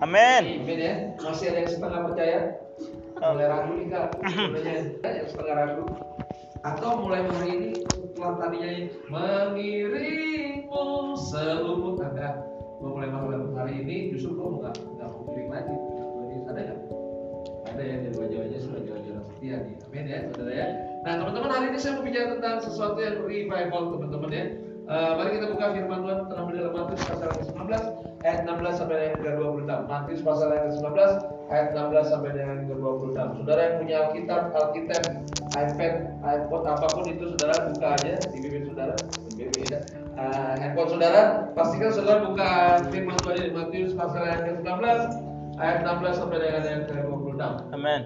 [0.00, 0.64] Amin.
[0.64, 1.12] Amin ya.
[1.20, 2.56] Masih ada yang setengah percaya?
[3.20, 4.16] Mulai ragu nih kak.
[5.04, 5.84] Yang setengah ragu.
[6.64, 8.68] Atau mulai hari ini setelah tadinya
[9.12, 10.84] mengiringmu
[11.16, 12.44] seumur anda
[12.80, 15.76] mau mulai malam hari ini justru kau nggak nggak mau kirim lagi.
[15.76, 16.80] Jadi ada nggak?
[17.68, 19.76] Ada ya jawa jawanya sudah jawa setia nih.
[19.84, 20.66] Amin ya saudara ya.
[21.04, 24.44] Nah teman-teman hari ini saya mau bicara tentang sesuatu yang revival teman-teman ya.
[24.90, 28.96] Eh, mari kita buka firman Tuhan terambil dalam Matius pasal yang ke-19 ayat 16 sampai
[29.00, 29.70] dengan yang ke-26.
[29.88, 30.98] Matius pasal yang ke-19
[31.48, 33.16] ayat 16 sampai dengan yang ke-26.
[33.16, 35.02] Saudara yang punya Alkitab, Alkitab,
[35.56, 39.72] iPad, iPod apa pun itu saudara buka aja di bibir saudara, di bibir.
[40.20, 42.48] Eh, handphone saudara, pastikan saudara buka
[42.92, 44.84] firman Tuhan di Matius pasal yang ke-19
[45.56, 47.40] ayat 16 sampai dengan yang ke-26.
[47.72, 48.00] Amin.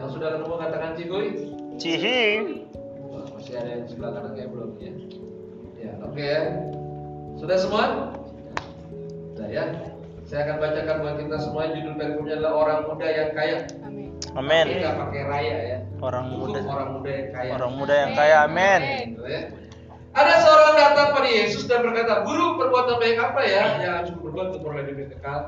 [0.00, 1.28] Yang saudara nemu katakan ciguy.
[1.76, 2.20] Cihi.
[3.04, 4.92] Wah, masih ada yang sebelah kanan kayak belum ya.
[5.76, 6.40] Ya, oke ya.
[7.36, 8.16] Sudah semua?
[9.52, 9.64] Ya.
[10.24, 13.58] Saya akan bacakan buat kita semua judul perikopnya adalah orang muda yang kaya.
[13.84, 14.08] Amin.
[14.32, 14.66] Ini Amin.
[14.80, 15.78] pakai raya ya.
[16.00, 16.64] Orang muda.
[16.64, 17.50] orang muda yang kaya.
[17.52, 18.36] Orang muda yang kaya.
[18.48, 18.80] Amin.
[19.12, 19.42] Gitu ya.
[20.12, 24.46] Ada seorang datang pada Yesus dan berkata, Guru perbuatan baik apa ya yang harus berbuat
[24.56, 25.40] untuk beroleh hidup kekal?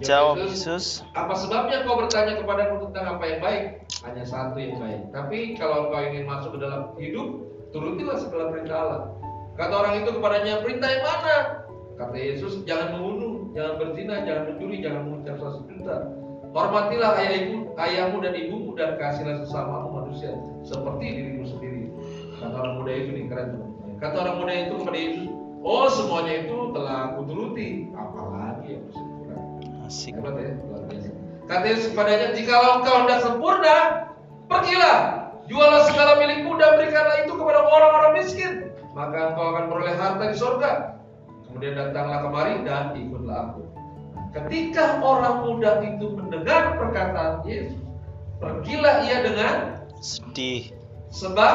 [0.00, 1.04] Jawab Yesus.
[1.12, 3.64] Apa sebabnya kau bertanya kepadaku tentang apa yang baik?
[4.08, 5.02] Hanya satu yang baik.
[5.12, 7.28] Tapi kalau kau ingin masuk ke dalam hidup,
[7.76, 9.00] turutilah segala perintah Allah.
[9.52, 11.36] Kata orang itu kepadanya, perintah yang mana?
[12.00, 15.96] Kata Yesus, jangan membunuh, jangan berzina, jangan mencuri, jangan mengucap saksi dusta.
[16.52, 20.36] Hormatilah ayah ibu, ayahmu dan ibumu dan kasihlah sesamamu manusia
[20.68, 21.82] seperti dirimu sendiri.
[22.36, 23.46] Kata orang muda itu nih keren.
[23.56, 23.90] teman-teman.
[23.96, 25.26] Kata orang muda itu kepada Yesus,
[25.64, 29.44] oh semuanya itu telah aku turuti, apalagi yang kurang.
[29.88, 30.12] Asik.
[30.12, 31.10] Hebat ya, luar biasa.
[31.48, 33.76] Kata Yesus kepadanya, jikalau engkau hendak sempurna,
[34.44, 34.98] pergilah,
[35.48, 38.52] jualah segala milikmu dan berikanlah itu kepada orang-orang miskin.
[38.92, 40.91] Maka engkau akan beroleh harta di sorga.
[41.62, 43.62] Kemudian datanglah kemari dan ikutlah aku.
[43.70, 47.78] Nah, Ketika orang muda itu mendengar perkataan Yesus,
[48.42, 49.54] pergilah ia dengan
[50.02, 50.74] Sedih.
[51.14, 51.54] sebab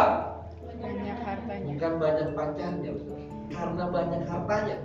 [0.79, 1.67] Banyak hartanya.
[1.67, 2.91] bukan banyak pacarnya,
[3.51, 4.77] karena banyak hartanya.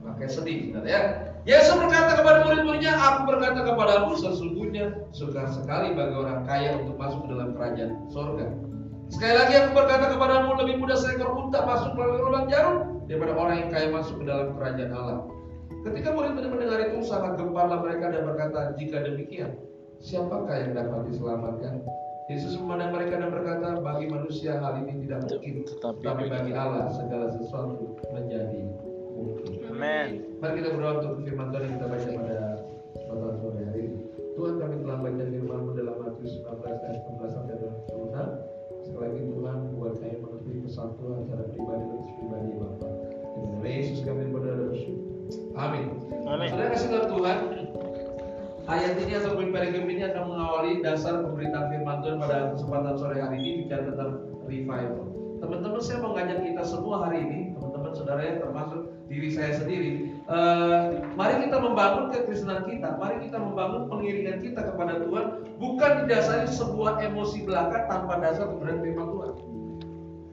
[0.00, 1.00] Makanya sedih, ya.
[1.44, 7.28] Yesus berkata kepada murid-muridnya, Aku berkata kepadamu sesungguhnya sukar sekali bagi orang kaya untuk masuk
[7.28, 8.48] ke dalam kerajaan surga.
[9.10, 13.56] Sekali lagi aku berkata kepadamu lebih mudah seekor unta masuk melalui lubang jarum daripada orang
[13.66, 15.18] yang kaya masuk ke dalam kerajaan Allah.
[15.80, 19.58] Ketika murid-murid mendengar itu sangat gemparlah mereka dan berkata, jika demikian,
[19.98, 21.82] siapakah yang dapat diselamatkan?
[22.30, 26.86] Yesus memandang mereka dan berkata, bagi manusia hal ini tidak mungkin, Tetapi tapi bagi Allah
[26.94, 28.62] segala sesuatu menjadi
[29.18, 29.58] mungkin.
[29.74, 30.08] Amin.
[30.38, 32.38] Mari kita berdoa untuk firman Tuhan yang kita baca pada
[32.94, 33.98] kesempatan sore hari ini.
[34.38, 38.49] Tuhan kami telah baca firman-Mu dalam Matius 19 ayat 16 sampai 26.
[39.00, 42.88] Lagi Tuhan buat kami mengerti kesatuan antara pribadi dan pribadi Bapa.
[43.32, 45.08] Di nama Yesus kami berdoa dan bersyukur.
[45.56, 45.84] Amin.
[46.28, 46.48] Amin.
[46.52, 47.38] Saudara kasih Tuhan,
[48.68, 53.36] ayat ini ataupun perikop ini akan mengawali dasar pemberitaan firman Tuhan pada kesempatan sore hari
[53.40, 54.10] ini bicara tentang
[54.44, 55.08] revival.
[55.40, 60.12] Teman-teman saya mau ngajak kita semua hari ini, teman-teman saudara yang termasuk diri saya sendiri,
[60.30, 60.82] eh,
[61.18, 65.26] mari kita membangun kekristenan kita, mari kita membangun pengiringan kita kepada Tuhan,
[65.58, 69.32] bukan didasari sebuah emosi belaka tanpa dasar kebenaran firman Tuhan.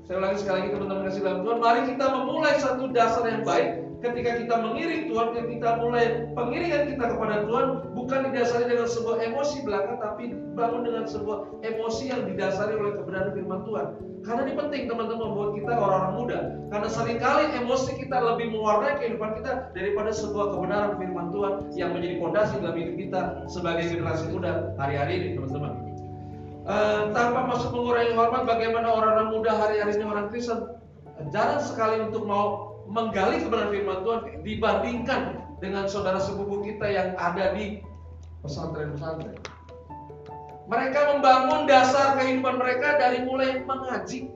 [0.07, 3.87] Saya ulangi sekali lagi teman-teman kasih dalam Tuhan, mari kita memulai satu dasar yang baik
[3.97, 6.05] ketika kita mengiring Tuhan, ketika kita mulai
[6.37, 12.03] pengiringan kita kepada Tuhan bukan didasari dengan sebuah emosi belaka tapi dibangun dengan sebuah emosi
[12.13, 13.87] yang didasari oleh kebenaran firman Tuhan.
[14.27, 16.39] Karena ini penting teman-teman buat kita orang-orang muda.
[16.67, 21.95] Karena sering kali emosi kita lebih mewarnai kehidupan kita daripada sebuah kebenaran firman Tuhan yang
[21.95, 25.73] menjadi fondasi dalam hidup kita sebagai generasi muda hari-hari ini teman-teman.
[26.67, 30.75] Eh, tanpa masuk mengurangi hormat bagaimana orang-orang muda hari-hari ini orang Kristen
[31.31, 35.21] jarang sekali untuk mau menggali kebenaran firman Tuhan dibandingkan
[35.63, 37.79] dengan saudara sepupu kita yang ada di
[38.44, 39.39] pesantren-pesantren.
[40.67, 42.16] Mereka membangun dasar
[43.07, 44.27] dari mulai mengaji.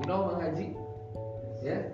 [0.00, 0.72] You know mengaji?
[1.60, 1.92] Ya.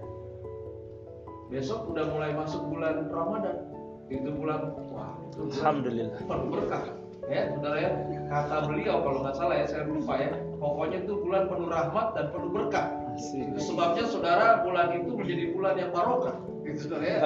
[1.50, 3.66] Besok udah mulai masuk bulan Ramadan.
[4.06, 6.20] Itu bulan wah, itu bulan Alhamdulillah.
[6.22, 6.84] penuh berkah.
[7.30, 7.90] Ya, saudara ya,
[8.28, 10.30] kata beliau kalau nggak salah ya, saya lupa ya.
[10.58, 12.86] Pokoknya itu bulan penuh rahmat dan penuh berkah.
[13.14, 16.36] Itu sebabnya saudara bulan itu menjadi bulan yang barokah.
[16.66, 17.18] Gitu saudara ya.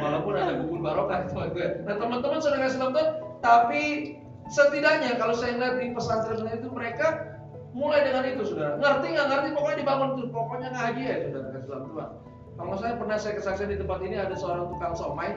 [0.00, 1.36] Walaupun ada bubur barokah itu.
[1.86, 3.06] Nah teman-teman saudara kasih nonton,
[3.44, 3.84] tapi
[4.50, 7.33] setidaknya kalau saya lihat di pesantren itu mereka
[7.74, 8.78] mulai dengan itu saudara.
[8.78, 12.10] Ngerti nggak ngerti pokoknya dibangun tuh, pokoknya ngaji ya saudara kasih dalam Tuhan.
[12.54, 15.34] Kalau saya pernah saya kesaksian di tempat ini ada seorang tukang somai,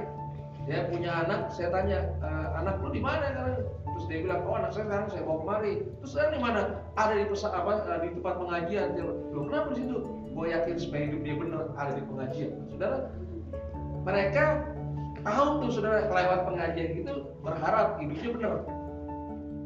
[0.69, 2.29] dia punya anak, saya tanya, "E,
[2.61, 3.65] anak lu di mana sekarang?
[3.97, 5.73] Terus dia bilang, oh anak saya sekarang saya bawa kemari.
[5.97, 6.61] Terus sekarang di mana?
[7.01, 8.87] Ada di pesa, apa eh, di tempat pengajian.
[8.93, 9.97] Dia Loh, kenapa di situ?
[10.37, 12.51] Gue yakin supaya hidup dia benar ada di pengajian.
[12.69, 12.97] Saudara,
[14.05, 14.43] mereka
[15.25, 18.53] tahu tuh saudara kelewat pengajian itu berharap hidupnya benar.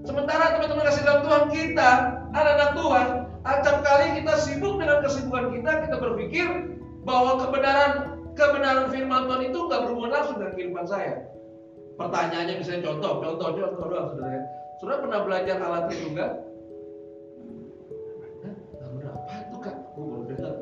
[0.02, 1.90] Sementara teman-teman kasih dalam Tuhan kita,
[2.34, 3.08] anak-anak Tuhan,
[3.46, 6.48] acap kali kita sibuk dengan kesibukan kita, kita berpikir
[7.06, 7.92] bahwa kebenaran
[8.34, 11.14] kebenaran firman Tuhan itu nggak berhubungan langsung dengan kehidupan saya.
[12.02, 14.42] Pertanyaannya misalnya contoh, contoh, contoh doang saudara.
[14.82, 16.32] Saudara pernah belajar alat Tritunggal?
[18.42, 18.54] Hah?
[19.06, 19.76] Apa tuh kak?
[19.94, 20.54] Gue baru dengar.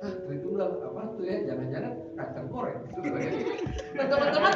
[0.00, 1.36] Ah, Tritunggal apa tuh ya?
[1.44, 2.80] Jangan-jangan kacang goreng.
[3.92, 4.54] Nah teman-teman,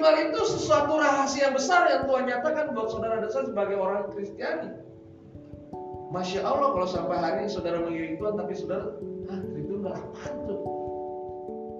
[0.00, 4.72] Tritunggal itu sesuatu rahasia besar yang Tuhan nyatakan buat saudara dan saya sebagai orang Kristiani.
[6.08, 8.96] Masya Allah kalau sampai hari ini saudara mengiring Tuhan tapi saudara,
[9.28, 10.60] ah Tritunggal apa tuh?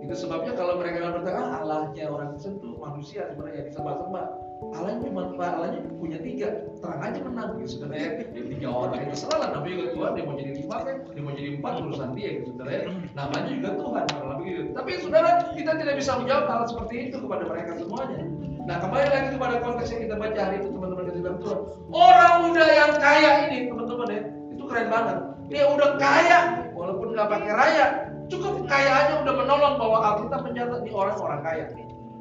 [0.04, 4.28] Itu sebabnya kalau mereka bertanya, ah Allahnya orang Kristen tuh manusia sebenarnya disembah-sembah.
[4.60, 6.48] Allahnya cuma Allahnya punya tiga,
[6.84, 8.28] terang aja menang gitu sebenarnya.
[8.28, 11.32] Ya, tiga orang itu salah namanya juga Tuhan, dia mau jadi lima kan, dia mau
[11.32, 12.80] jadi empat urusan dia gitu sebenarnya.
[13.16, 14.70] Namanya juga Tuhan, kurang lebih gitu.
[14.76, 18.18] Tapi saudara, kita tidak bisa menjawab hal seperti itu kepada mereka semuanya.
[18.68, 21.58] Nah kembali lagi kepada konteks yang kita baca hari itu teman-teman kasih dalam Tuhan.
[21.90, 24.20] Orang muda yang kaya ini teman-teman ya,
[24.52, 25.16] itu keren banget.
[25.50, 26.38] Dia udah kaya,
[26.76, 27.86] walaupun nggak pakai raya,
[28.30, 31.64] cukup kaya aja udah menolong bahwa Alkitab mencatat di orang-orang kaya.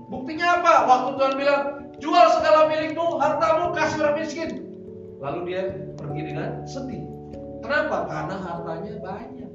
[0.10, 0.74] Buktinya apa?
[0.90, 1.64] Waktu Tuhan bilang,
[2.00, 4.50] jual segala milikmu, hartamu, kasih orang miskin.
[5.20, 5.62] Lalu dia
[6.00, 7.04] pergi dengan sedih.
[7.60, 8.08] Kenapa?
[8.08, 9.52] Karena hartanya banyak.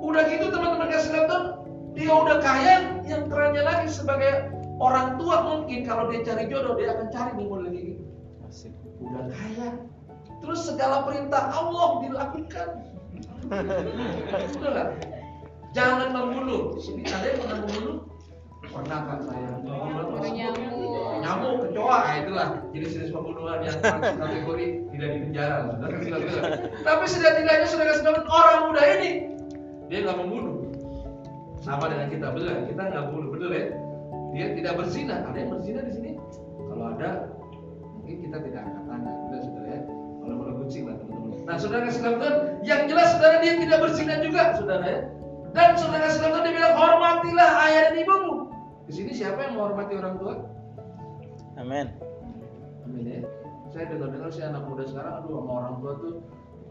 [0.00, 1.42] Udah gitu teman-teman kasih nonton,
[1.92, 4.48] dia udah kaya, yang kerennya lagi sebagai
[4.80, 8.02] orang tua mungkin kalau dia cari jodoh dia akan cari nih model kayak gitu.
[8.48, 8.72] Asik.
[9.02, 9.68] Udah kaya,
[10.40, 12.68] terus segala perintah Allah dilakukan.
[14.62, 14.88] Udah.
[15.76, 16.72] Jangan membunuh.
[16.72, 17.96] Di sini ada yang pernah membunuh?
[18.70, 19.48] Pernah kan saya.
[19.66, 20.26] Apa?
[21.16, 25.56] Nyamuk, kecoa, nah, itulah jenis-jenis pembunuhan yang kategori tidak di penjara.
[25.64, 26.56] Saudara, saudara.
[26.84, 29.10] Tapi setidak-tidaknya sudah kasih tahu orang muda ini
[29.88, 30.54] dia nggak membunuh.
[31.64, 33.66] Sama dengan kita betul kita nggak membunuh betul ya.
[34.36, 35.16] Dia tidak berzina.
[35.24, 36.10] Ada yang berzina di sini?
[36.68, 37.10] Kalau ada,
[37.96, 39.80] mungkin kita tidak angkat tangan, betul saudara ya.
[40.20, 41.38] Kalau mau kucing lah teman-teman.
[41.46, 42.34] Nah, saudara Tuhan,
[42.66, 45.00] yang jelas saudara dia tidak berzina juga, saudara ya.
[45.54, 48.25] Dan saudara Tuhan dia bilang hormatilah ayah dan ibumu.
[48.86, 50.34] Di sini siapa yang menghormati orang tua?
[51.58, 51.90] Amin.
[52.86, 53.20] Amin ya.
[53.74, 56.14] Saya dengar-dengar si anak muda sekarang, aduh sama orang tua tuh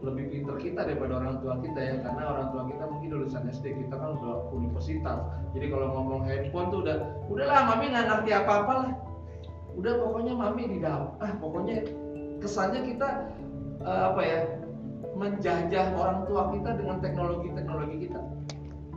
[0.04, 3.64] lebih pintar kita daripada orang tua kita ya karena orang tua kita mungkin lulusan SD
[3.80, 5.18] kita kan udah universitas
[5.56, 6.96] jadi kalau ngomong handphone tuh udah
[7.32, 8.90] udahlah mami nggak ngerti apa apa lah
[9.72, 11.88] udah pokoknya mami di dalam ah pokoknya
[12.44, 13.08] kesannya kita
[13.88, 14.38] eh, apa ya
[15.16, 18.20] menjajah orang tua kita dengan teknologi teknologi kita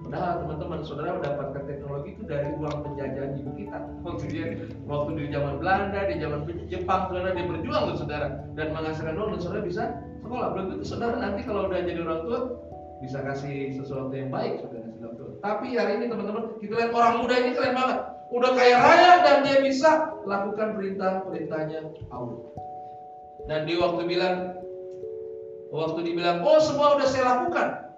[0.10, 3.78] Padahal teman-teman saudara mendapatkan teknologi itu dari uang penjajahan ibu kita.
[4.02, 4.46] Waktu dia
[4.90, 9.38] waktu di zaman Belanda, di zaman Jepang, saudara dia berjuang loh saudara dan menghasilkan uang
[9.38, 9.84] dan saudara bisa
[10.26, 10.48] sekolah.
[10.58, 12.40] Belum tentu saudara nanti kalau udah jadi orang tua
[13.06, 15.30] bisa kasih sesuatu yang baik saudara tua.
[15.46, 18.00] Tapi hari ini teman-teman kita lihat orang muda ini keren banget.
[18.34, 22.50] Udah kaya raya dan dia bisa lakukan perintah-perintahnya Allah.
[23.46, 24.58] Dan dia waktu bilang
[25.70, 27.89] waktu dibilang, oh semua udah saya lakukan.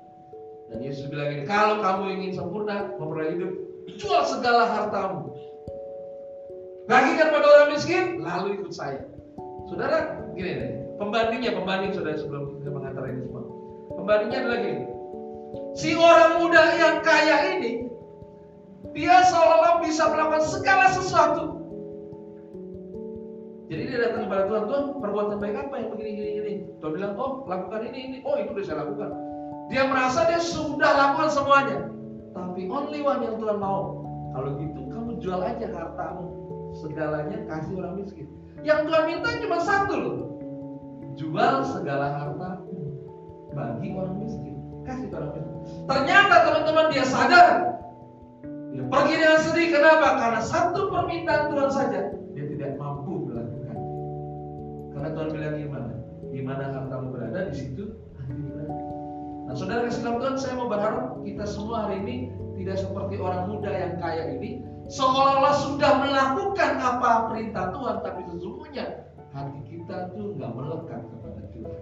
[0.71, 3.51] Dan Yesus bilang ini, kalau kamu ingin sempurna, memperoleh hidup,
[3.99, 5.35] jual segala hartamu.
[6.87, 9.03] Bagikan pada orang miskin, lalu ikut saya.
[9.67, 13.43] Saudara, gini deh, pembandingnya, pembanding saudara sebelum kita mengantar ini semua.
[13.99, 14.83] Pembandingnya adalah gini.
[15.75, 17.91] Si orang muda yang kaya ini,
[18.95, 21.43] dia seolah-olah bisa melakukan segala sesuatu.
[23.71, 26.53] Jadi dia datang kepada Tuhan, Tuhan perbuatan baik apa yang begini gini gini.
[26.83, 29.11] Tuhan bilang, oh lakukan ini ini, oh itu udah saya lakukan.
[29.71, 31.87] Dia merasa dia sudah lakukan semuanya.
[32.35, 34.03] Tapi only one yang Tuhan mau.
[34.35, 36.27] Kalau gitu kamu jual aja hartamu.
[36.75, 38.27] Segalanya kasih orang miskin.
[38.67, 40.17] Yang Tuhan minta cuma satu loh.
[41.15, 42.59] Jual segala harta
[43.55, 44.59] bagi orang miskin.
[44.83, 45.87] Kasih ke orang miskin.
[45.87, 47.47] Ternyata teman-teman dia sadar.
[48.75, 49.67] Dia pergi dengan sedih.
[49.71, 50.07] Kenapa?
[50.19, 51.99] Karena satu permintaan Tuhan saja.
[52.35, 53.77] Dia tidak mampu melakukan.
[54.95, 55.93] Karena Tuhan bilang gimana?
[56.31, 58.00] Di mana hartamu berada, di situ.
[59.51, 63.51] Nah, saudara kasih dalam Tuhan, saya mau berharap kita semua hari ini tidak seperti orang
[63.51, 70.39] muda yang kaya ini, seolah-olah sudah melakukan apa perintah Tuhan, tapi sesungguhnya hati kita tuh
[70.39, 71.81] nggak melekat kepada Tuhan.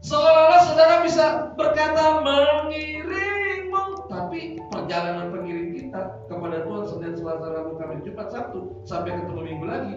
[0.00, 6.00] Seolah-olah saudara bisa berkata mengiringmu, tapi perjalanan pengiring kita
[6.32, 9.96] kepada Tuhan Senin, Selasa, Rabu, Kamis, Jumat, Sabtu sampai ketemu minggu lagi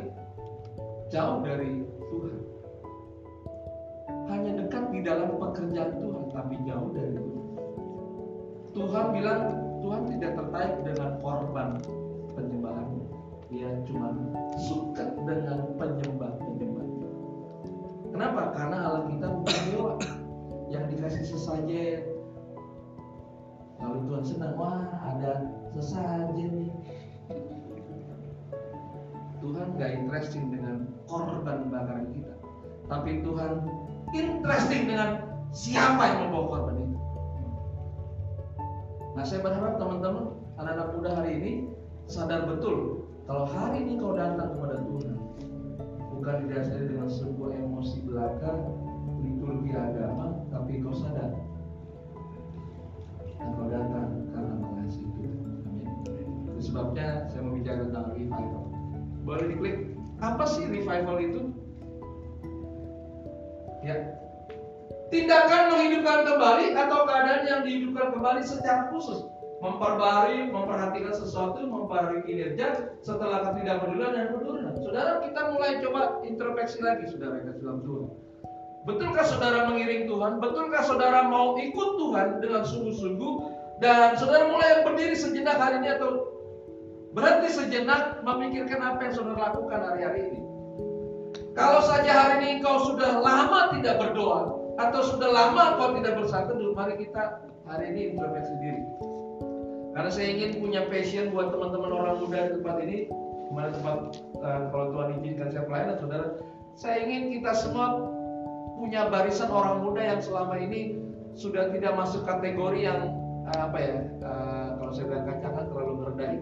[1.15, 1.87] jauh dari
[4.31, 7.45] hanya dekat di dalam pekerjaan Tuhan tapi jauh dari Tuhan.
[8.71, 9.41] Tuhan bilang
[9.83, 11.69] Tuhan tidak tertarik dengan korban
[12.31, 13.05] penyembahannya.
[13.51, 14.15] Dia cuma
[14.55, 16.87] suka dengan penyembah penyembah.
[18.15, 18.41] Kenapa?
[18.55, 19.93] Karena Allah kita bukan dewa
[20.71, 21.99] yang dikasih sesajen.
[23.83, 26.73] Lalu Tuhan senang, wah ada sesajen nih.
[29.41, 32.35] Tuhan gak interesting dengan korban bakaran kita.
[32.87, 33.80] Tapi Tuhan
[34.11, 36.97] interesting dengan siapa yang membawa korban itu.
[39.15, 41.51] Nah saya berharap teman-teman, anak-anak muda hari ini
[42.07, 45.15] sadar betul kalau hari ini kau datang kepada Tuhan
[46.11, 48.51] bukan didasari dengan sebuah emosi belaka,
[49.23, 51.31] liturgi agama, tapi kau sadar
[53.41, 55.33] dan kau datang karena mengasihi Tuhan.
[55.65, 55.89] Amin.
[56.61, 58.63] Sebabnya saya mau bicara tentang revival.
[59.25, 59.75] Boleh diklik.
[60.21, 61.41] Apa sih revival itu?
[63.81, 63.95] Ya.
[65.11, 69.27] Tindakan menghidupkan kembali atau keadaan yang dihidupkan kembali secara khusus
[69.61, 74.73] memperbarui, memperhatikan sesuatu, memperbarui kinerja setelah ketidakpedulian dan penurunan.
[74.81, 78.09] Saudara, kita mulai coba introspeksi lagi, saudara yang dalam Tuhan.
[78.81, 80.41] Betulkah saudara mengiring Tuhan?
[80.41, 83.33] Betulkah saudara mau ikut Tuhan dengan sungguh-sungguh?
[83.77, 86.25] Dan saudara mulai berdiri sejenak hari ini atau
[87.13, 90.50] berhenti sejenak memikirkan apa yang saudara lakukan hari-hari ini.
[91.51, 96.55] Kalau saja hari ini kau sudah lama tidak berdoa atau sudah lama kau tidak bersatu,
[96.71, 98.83] mari kita hari ini introspeksi diri.
[99.91, 102.97] Karena saya ingin punya passion buat teman-teman orang muda di tempat ini,
[103.51, 103.95] mana tempat
[104.39, 106.27] uh, kalau Tuhan izinkan saya pelayanan, saudara.
[106.79, 107.99] Saya ingin kita semua
[108.79, 110.95] punya barisan orang muda yang selama ini
[111.35, 113.11] sudah tidak masuk kategori yang
[113.51, 116.37] uh, apa ya, uh, kalau saya bilang kacangan terlalu merendahi,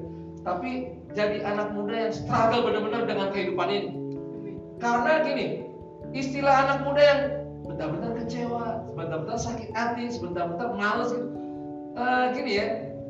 [0.46, 0.72] tapi
[1.18, 3.99] jadi anak muda yang struggle benar-benar dengan kehidupan ini.
[4.80, 5.46] Karena gini,
[6.16, 7.22] istilah anak muda yang
[7.68, 11.28] bentar-bentar kecewa, sebentar-bentar sakit hati, sebentar-bentar males gitu.
[12.00, 12.68] Uh, gini ya,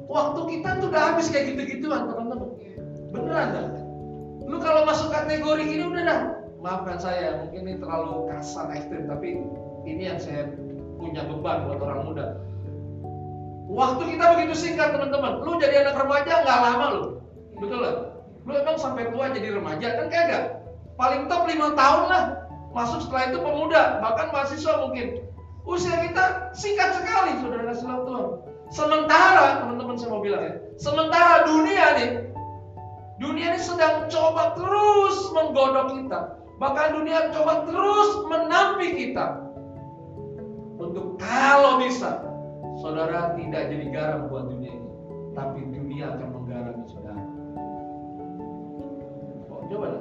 [0.10, 2.50] waktu kita tuh udah habis kayak gitu-gituan teman-teman.
[3.14, 3.68] Beneran dah.
[4.50, 6.22] Lu kalau masuk kategori ini udah dah.
[6.60, 9.40] Maafkan saya, mungkin ini terlalu kasar ekstrim, tapi
[9.88, 10.52] ini yang saya
[11.00, 12.26] punya beban buat orang muda.
[13.70, 15.46] Waktu kita begitu singkat teman-teman.
[15.46, 17.04] Lu jadi anak remaja nggak lama lu.
[17.62, 17.96] Betul lah.
[18.44, 20.59] Lu emang sampai tua jadi remaja kan kagak.
[21.00, 22.26] Paling top 5 tahun lah.
[22.76, 25.26] Masuk setelah itu pemuda, bahkan mahasiswa mungkin.
[25.66, 28.28] Usia kita singkat sekali, saudara kasih Tuhan.
[28.70, 32.10] Sementara, teman-teman saya mau bilang ya, sementara dunia nih,
[33.18, 36.20] dunia ini sedang coba terus menggodok kita.
[36.62, 39.50] Bahkan dunia coba terus menampi kita.
[40.78, 42.22] Untuk kalau bisa,
[42.86, 44.90] saudara tidak jadi garam buat dunia ini.
[45.34, 46.30] Tapi dunia akan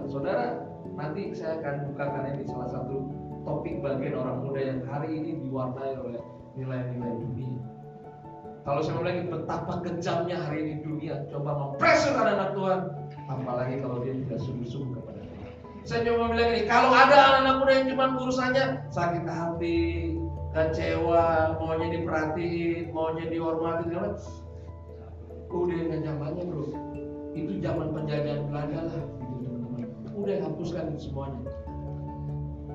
[0.08, 0.64] saudara,
[0.96, 3.08] nanti saya akan bukakan ini salah satu
[3.44, 6.20] topik bagian orang muda yang hari ini diwarnai oleh
[6.56, 7.60] nilai-nilai dunia.
[8.66, 12.80] Kalau saya lagi betapa kejamnya hari ini dunia coba mempressure anak-anak Tuhan,
[13.32, 15.52] apalagi kalau dia tidak sungguh-sungguh kepada Tuhan.
[15.88, 19.80] Saya cuma bilang ini, kalau ada anak-anak muda yang cuma urusannya sakit hati,
[20.52, 24.08] kecewa, maunya diperhatiin, maunya dihormati, segala
[25.48, 26.64] udah nggak zamannya bro.
[27.32, 29.04] Itu zaman penjajahan Belanda lah.
[30.18, 31.46] Udah hapuskan semuanya.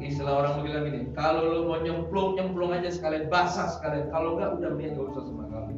[0.03, 4.11] Istilah orang bilang gini, kalau lu mau nyemplung, nyemplung aja sekalian, basah sekalian.
[4.11, 5.73] Kalau enggak, udah mending gak usah sama kali.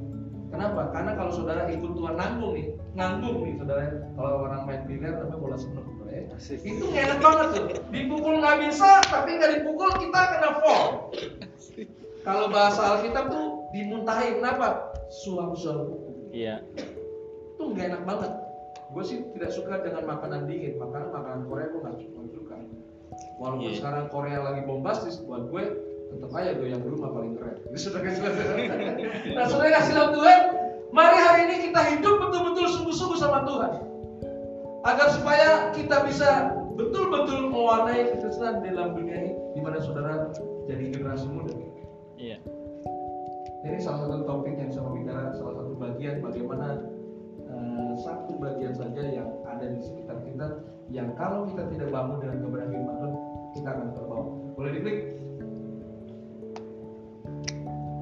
[0.49, 0.81] Kenapa?
[0.93, 2.67] Karena kalau saudara ikut Tuhan nanggung nih,
[2.97, 3.81] nanggung nih saudara.
[4.17, 6.23] Kalau orang main biliar tapi bola seneng ya.
[6.63, 7.65] Itu gak enak banget tuh.
[7.91, 10.83] Dipukul nggak bisa, tapi nggak dipukul kita kena fall.
[12.25, 14.95] Kalau bahasa Alkitab tuh dimuntahin, kenapa?
[15.11, 16.13] Suam-suam pukul.
[16.33, 16.63] Iya.
[17.55, 18.31] Itu nggak enak banget.
[18.93, 22.55] Gue sih tidak suka dengan makanan dingin, makanan makanan Korea gue nggak suka.
[23.35, 23.79] Walaupun Iya.
[23.79, 25.63] sekarang Korea lagi bombastis, buat gue
[26.15, 27.55] tetap aja gue yang dulu mah paling keren.
[27.71, 27.99] Ini sudah
[29.35, 30.41] Nah, saudara kasih Tuhan,
[30.95, 33.71] mari hari ini kita hidup betul-betul sungguh-sungguh sama Tuhan.
[34.85, 40.29] Agar supaya kita bisa betul-betul mewarnai kekristenan dalam dunia ini, di mana saudara
[40.69, 41.51] jadi generasi muda.
[42.15, 42.37] Iya.
[43.65, 44.93] Ini salah satu topik yang saya mau
[51.29, 53.13] kalau kita tidak bangun dengan kebenaran firman Tuhan,
[53.55, 54.23] kita akan terbawa.
[54.55, 54.97] Boleh diklik?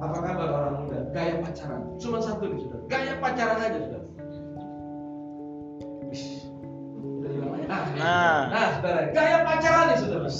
[0.04, 0.98] Apa kabar orang muda?
[1.16, 1.80] Gaya pacaran.
[1.96, 2.80] Cuma satu nih sudah.
[2.92, 4.02] Gaya pacaran aja sudah.
[7.64, 8.40] Nah, Nah.
[8.52, 10.30] nah, saudara, gaya pacaran nih berdaya.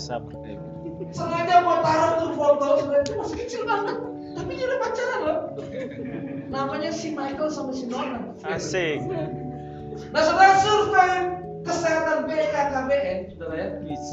[1.11, 3.97] Sengaja mau taruh tuh foto sebenarnya itu masih kecil banget.
[4.35, 5.39] Tapi dia udah pacaran loh.
[6.53, 8.35] Namanya si Michael sama si Nona.
[8.45, 8.99] Asik.
[10.11, 13.69] Nah saudara survei kesehatan BKKBN, saudara ya.
[13.83, 14.07] Wis.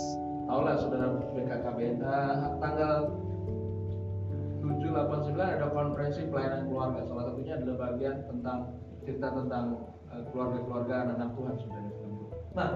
[0.47, 2.95] Tahu lah saudara BKKBN uh, tanggal
[4.63, 6.99] 7, 8, 9 ada konferensi pelayanan keluarga.
[7.07, 8.57] Salah satunya adalah bagian tentang
[9.03, 9.65] cerita tentang
[10.11, 11.89] uh, keluarga-keluarga anak-anak Tuhan saudara.
[12.51, 12.69] Nah,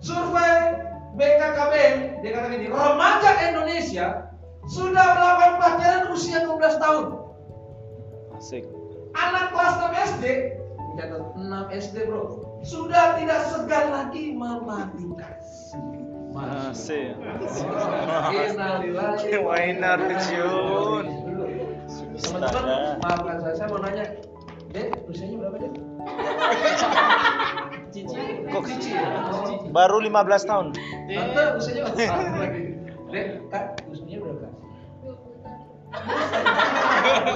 [0.00, 0.56] survei
[1.20, 4.06] BKKBN dia katakan ini remaja Indonesia
[4.68, 7.04] sudah melakukan pacaran usia 12 tahun.
[8.36, 8.64] Asik.
[9.16, 10.24] Anak kelas 6 SD,
[11.00, 15.82] catat 6 SD bro, sudah tidak segan lagi memadu kasih.
[16.32, 17.16] Masih.
[18.32, 19.30] Innalillahi.
[22.18, 24.04] Teman-teman, maafkan saya, saya mau nanya,
[24.68, 25.72] Dek, usianya berapa dek?
[28.52, 28.92] Kok Cici
[29.72, 30.12] baru 15
[30.44, 30.66] tahun?
[31.08, 31.96] Tante usianya berapa?
[33.08, 34.48] Dek, kak, usianya berapa?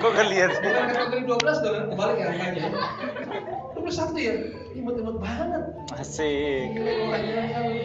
[0.00, 0.50] Kok kelihat?
[0.60, 2.64] Bukan kategori 12 dong, kebalik ya angkanya.
[3.74, 4.34] 21 ya?
[4.74, 5.62] Imut-imut banget.
[5.94, 7.42] Orangnya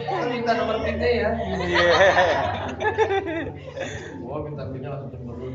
[0.08, 1.28] kan minta nomor pinnya ya.
[1.60, 1.82] Iya.
[4.26, 5.54] Wah, minta pinnya langsung cemberut.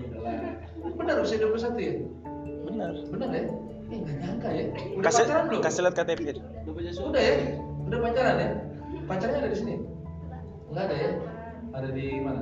[0.96, 1.94] Benar usia 21 ya?
[2.66, 2.92] Benar.
[3.12, 3.44] Benar ya?
[3.86, 4.64] Eh, nggak nyangka ya.
[4.98, 5.62] Udah Kasih pacaran belum?
[5.62, 6.20] kasih lihat KTP.
[7.06, 7.36] Udah ya?
[7.86, 8.50] Udah pacaran ya?
[9.06, 9.74] Pacarnya ada di sini?
[10.74, 11.12] Enggak ada ya?
[11.76, 12.42] Ada di mana?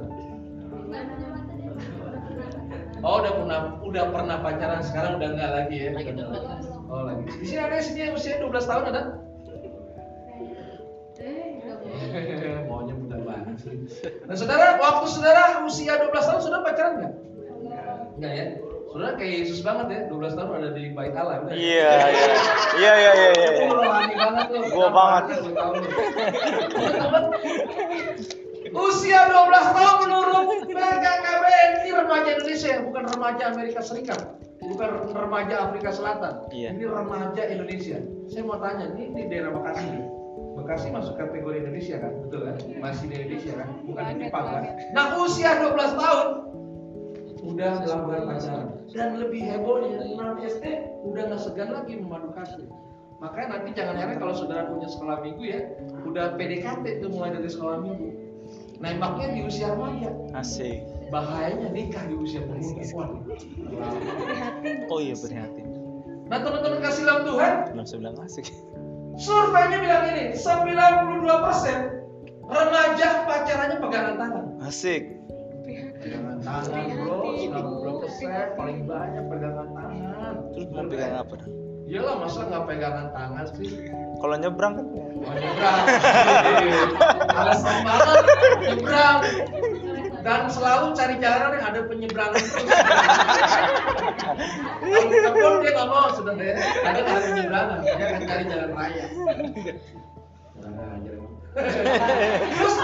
[3.03, 5.91] Oh, udah pernah udah pernah pacaran sekarang udah enggak lagi ya?
[6.87, 7.23] Oh, lagi.
[7.35, 9.01] Di sini ada sini yang usia 12 tahun ada?
[12.71, 13.75] Maunya muda banget sih.
[14.23, 17.13] Nah, saudara, waktu saudara usia 12 tahun sudah pacaran nggak?
[18.17, 18.45] Enggak ya?
[18.93, 21.43] Saudara kayak Yesus banget ya, 12 tahun ada di bait Allah.
[21.49, 21.53] ya?
[21.53, 22.27] Iya, iya.
[22.77, 23.49] Iya, iya, iya, iya.
[23.67, 24.45] Oh, rohani banget.
[24.71, 25.23] Gua banget.
[28.73, 34.19] Usia 12 tahun menurut BKKBN ini remaja Indonesia, bukan remaja Amerika Serikat,
[34.65, 36.49] bukan remaja Afrika Selatan.
[36.49, 36.73] Iya.
[36.73, 38.01] Ini remaja Indonesia.
[38.33, 39.85] Saya mau tanya, ini di daerah Bekasi.
[40.57, 42.57] Bekasi masuk kategori Indonesia kan, betul kan?
[42.81, 44.63] Masih di Indonesia kan, bukan di Jepang kan?
[44.93, 46.27] Nah usia 12 tahun
[47.43, 50.65] udah melakukan pacaran dan lebih hebohnya 6 SD
[51.03, 52.65] udah nggak segan lagi memadu kasih.
[53.19, 55.59] Makanya nanti jangan heran kalau saudara punya sekolah minggu ya,
[56.03, 58.22] udah PDKT tuh mulai dari sekolah minggu.
[58.83, 60.11] Nembaknya di usia remaja.
[60.35, 60.83] Asik.
[61.07, 62.83] Bahayanya nikah di usia pemuda.
[62.91, 63.23] Waduh.
[64.91, 65.71] Oh iya prihatin.
[66.27, 68.51] Nah teman-teman kasih dalam Tuhan, Belum saya bilang asik.
[69.15, 74.43] surveinya bilang ini, 92% remaja pacarannya pegangan tangan.
[74.67, 75.15] Asik.
[76.03, 80.35] Pegangan tangan bro, 92% paling banyak pegangan tangan.
[80.51, 81.39] Terus mau pegang apa?
[81.39, 81.55] dong?
[81.83, 83.91] Iyalah masa nggak pegangan tangan sih?
[84.23, 84.85] Kalau nyebrang kan?
[84.87, 85.83] Oh, nyebrang.
[87.27, 88.23] Alasan banget
[88.63, 89.17] nyebrang.
[90.23, 92.71] Dan selalu cari jalan yang ada penyeberangan terus.
[95.35, 96.55] Kalau dia nggak mau sudah deh.
[96.55, 99.05] Ada ada penyeberangan, dia akan cari jalan raya.
[100.63, 100.95] Nah.
[102.47, 102.75] Terus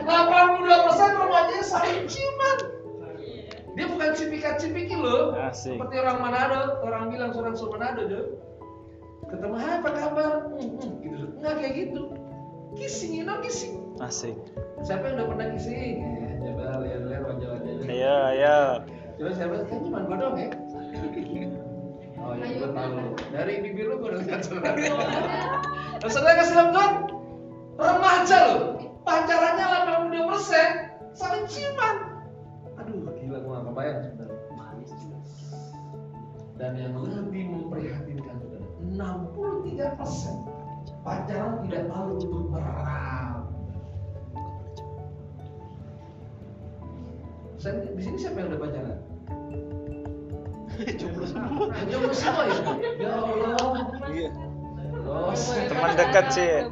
[0.00, 2.58] 82% remajanya saling ciuman.
[3.76, 5.36] Dia bukan cipikat-cipiki loh.
[5.36, 5.76] Asik.
[5.76, 8.26] Seperti orang Manado, orang bilang seorang sur Manado tuh.
[9.28, 11.24] Ketemu, "Hai, apa kabar?" Hmm, hmm, gitu.
[11.36, 12.02] Enggak kayak gitu.
[12.76, 13.76] Kissing, you know kissing.
[14.00, 14.32] Asik.
[14.80, 16.00] Siapa yang udah pernah kissing?
[16.00, 17.84] Ya, coba lihat-lihat wajah-wajahnya.
[17.84, 18.58] Iya, iya.
[19.20, 19.54] Coba siapa?
[19.68, 20.48] Kan cuma gua dong ya.
[22.16, 23.14] Oh iya, gua tahu.
[23.30, 24.74] Dari bibir lu gua udah lihat saudara.
[26.00, 26.92] Nah, saudara kasih Tuhan.
[27.76, 28.60] Remaja loh.
[29.06, 29.66] Pacarannya
[30.10, 32.15] 82% saling ciuman.
[33.76, 34.40] Kebayang sebenarnya.
[36.56, 43.52] Dan yang lebih memprihatinkan saudara, 63% pacaran tidak malu untuk meram.
[47.60, 48.96] Saya, di sini siapa yang udah pacaran?
[50.96, 51.68] Jomblo semua.
[51.84, 52.56] Jomblo semua ya?
[52.96, 53.92] Ya Allah.
[54.08, 54.32] Iya.
[55.04, 55.36] Oh,
[55.68, 56.64] Teman dekat sih.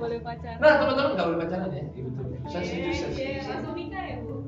[0.57, 1.85] Nah teman-teman nggak boleh pacaran ya?
[1.85, 2.33] Iya betul.
[2.49, 3.53] Saya setuju, saya setuju.
[3.53, 4.41] Langsung nikah ya, Bu?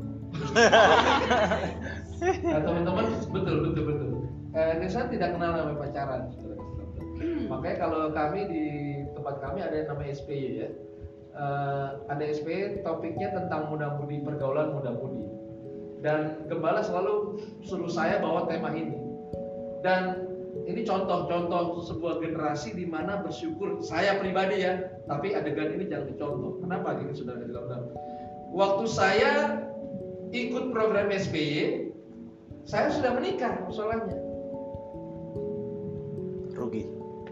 [2.23, 4.11] Nah teman-teman betul betul betul.
[4.57, 6.23] Eh, ini saya tidak kenal namanya pacaran.
[7.49, 8.65] Makanya kalau kami di
[9.13, 10.69] tempat kami ada yang namanya SPY ya.
[11.37, 15.29] Eh, ada SPY topiknya tentang muda-mudi pergaulan muda-mudi.
[16.01, 18.97] Dan gembala selalu suruh saya bawa tema ini.
[19.85, 20.27] Dan
[20.67, 26.59] ini contoh-contoh sebuah generasi di mana bersyukur saya pribadi ya, tapi adegan ini jangan dicontoh.
[26.65, 27.87] Kenapa gini saudara saudara?
[28.51, 29.33] Waktu saya
[30.35, 31.86] ikut program SBY,
[32.67, 34.19] saya sudah menikah soalnya.
[36.59, 36.83] Rugi.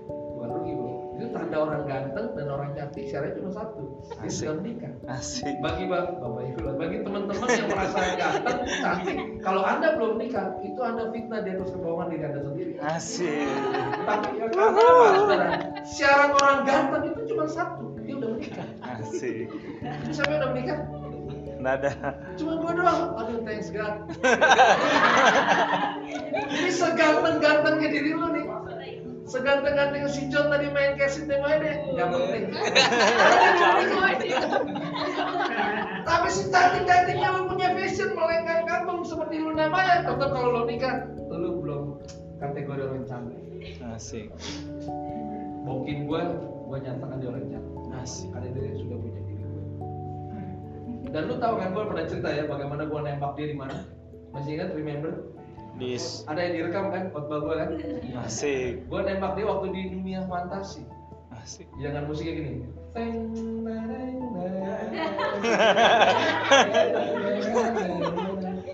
[0.06, 0.90] Bukan rugi bro.
[1.14, 3.82] Itu tanda orang ganteng dan orang cantik syaratnya cuma satu.
[4.14, 4.46] Dia Asik.
[4.46, 4.92] sudah menikah.
[5.10, 5.54] Asik.
[5.58, 10.80] Bagi bang, bapak ibu, bagi teman-teman yang merasa ganteng, cantik, kalau anda belum nikah, itu
[10.82, 12.72] anda fitnah di atas kebohongan diri anda sendiri.
[12.78, 13.46] Asik.
[14.06, 15.46] Tapi ya karena apa, saudara?
[15.82, 18.68] Syarat orang ganteng itu cuma satu, dia udah menikah.
[18.86, 19.50] Asik.
[19.82, 20.78] Itu siapa yang udah menikah?
[21.64, 21.90] Nada.
[22.36, 23.16] Cuma gua doang.
[23.24, 24.04] Aduh, thanks God.
[26.52, 28.44] Jadi seganteng-gantengnya diri lu nih.
[29.24, 32.44] Seganteng-ganteng si John tadi main cassette yang main deh, nggak penting.
[36.04, 41.08] Tapi si cantik-cantiknya lu punya fashion melenggang kantong seperti Luna Maya, tetap kalau lo nikah,
[41.32, 42.04] lu belum
[42.36, 43.40] kategori orang cantik.
[43.96, 44.28] Asik.
[45.64, 46.22] Bokin gue,
[46.68, 47.80] gue nyatakan dia orang cantik.
[47.96, 48.28] Asik.
[48.28, 49.23] Karena dia sudah punya gue.
[51.14, 53.86] Dan lu tahu kan gue pernah cerita ya bagaimana gue nembak dia di mana?
[54.34, 54.74] Masih ingat?
[54.74, 55.30] Remember?
[55.78, 56.26] Dis.
[56.26, 57.70] Ada yang direkam kan khotbah gue kan?
[58.26, 58.82] Asik.
[58.90, 60.82] Gue nembak dia waktu di dunia fantasi.
[61.38, 61.70] Asik.
[61.78, 62.66] Jangan musiknya gini.
[62.98, 63.30] Teng.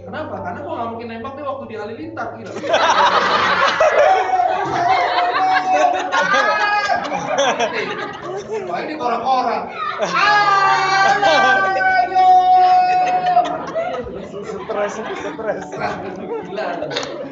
[0.01, 0.35] Kenapa?
[0.41, 2.53] Karena gue gak mungkin nembak dia waktu di halilintar gitu.
[8.65, 9.63] Wah ini korak-korak.
[14.89, 15.93] Stres, stres.
[16.49, 16.69] Gila.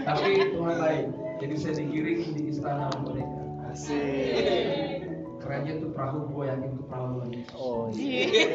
[0.04, 1.06] Tapi Tuhan lain.
[1.38, 3.40] Jadi saya digiring di istana mereka.
[3.72, 5.06] Asik.
[5.38, 7.40] Kerennya tuh perahu gue yakin tuh perahu lagi.
[7.56, 8.52] Oh iya.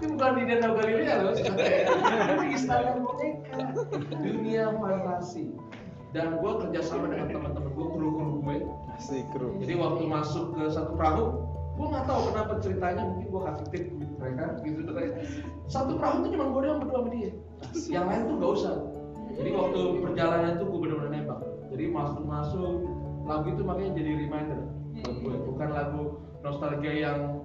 [0.00, 3.58] Ini bukan di Danau Galilea loh, di istana boneka,
[4.18, 5.52] dunia fantasi.
[6.16, 8.56] Dan gue kerjasama dengan teman-teman gue, kru-kru gue.
[8.96, 9.54] Asik, kru.
[9.60, 11.42] Jadi waktu masuk ke satu perahu,
[11.74, 15.12] gue nggak tahu kenapa ceritanya, mungkin gue kasih tip ke mereka, gitu kayak
[15.66, 17.30] satu perahu tuh cuma gue doang berdua sama dia.
[17.90, 18.74] Yang lain tuh gak usah.
[19.34, 21.40] Jadi waktu perjalanan tuh gue bener-bener nembak.
[21.74, 22.74] Jadi masuk-masuk,
[23.26, 24.60] lagu itu makanya jadi reminder
[25.02, 25.34] buat gue.
[25.50, 26.02] Bukan lagu
[26.46, 27.42] nostalgia yang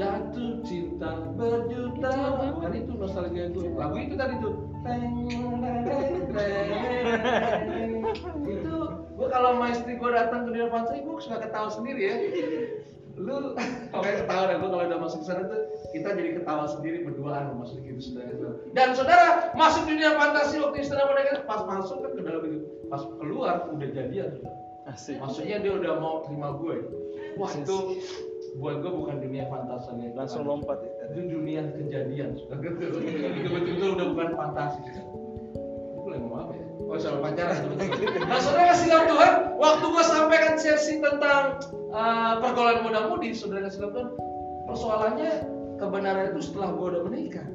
[0.00, 2.12] jatuh cinta berjuta.
[2.56, 4.54] Bukan itu nostalgia gue lagu itu tadi tuh.
[8.46, 8.76] Itu
[9.18, 12.14] gue kalau sama istri gue datang ke dunia fantasi gue suka ketawa sendiri ya
[13.16, 13.56] lu
[13.88, 15.60] pokoknya ketawa dan gue kalau udah masuk ke sana tuh
[15.96, 19.26] kita jadi ketawa sendiri berduaan masuk gitu saudara dan saudara
[19.56, 22.58] masuk dunia fantasi waktu istana mereka pas masuk kan ke dalam itu
[22.92, 24.36] pas keluar udah jadian.
[24.36, 24.64] Saudara.
[24.86, 25.18] Asik.
[25.18, 26.76] maksudnya dia udah mau terima gue
[27.40, 27.76] wah itu
[28.56, 30.16] buat gue bukan dunia fantasi nih.
[30.16, 31.12] Langsung lompat ya.
[31.12, 33.04] itu dunia kejadian sudah gitu.
[33.04, 34.80] Itu betul-betul udah bukan fantasi.
[34.88, 35.02] Itu
[36.06, 36.66] apa ya?
[36.86, 37.60] Oh soal pacaran.
[38.30, 39.32] Nah saudara kasih Tuhan.
[39.56, 41.60] Waktu gue sampaikan sesi tentang
[41.96, 44.08] uh, pergaulan muda-mudi saudara kasih Tuhan
[44.68, 45.32] persoalannya
[45.80, 47.48] kebenaran itu setelah gue udah menikah.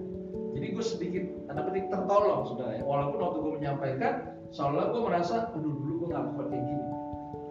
[0.51, 2.83] Jadi gue sedikit tanda petik tertolong saudara ya.
[2.83, 4.13] Walaupun waktu gue menyampaikan
[4.51, 6.85] seolah gue merasa aduh dulu gue nggak seperti gini.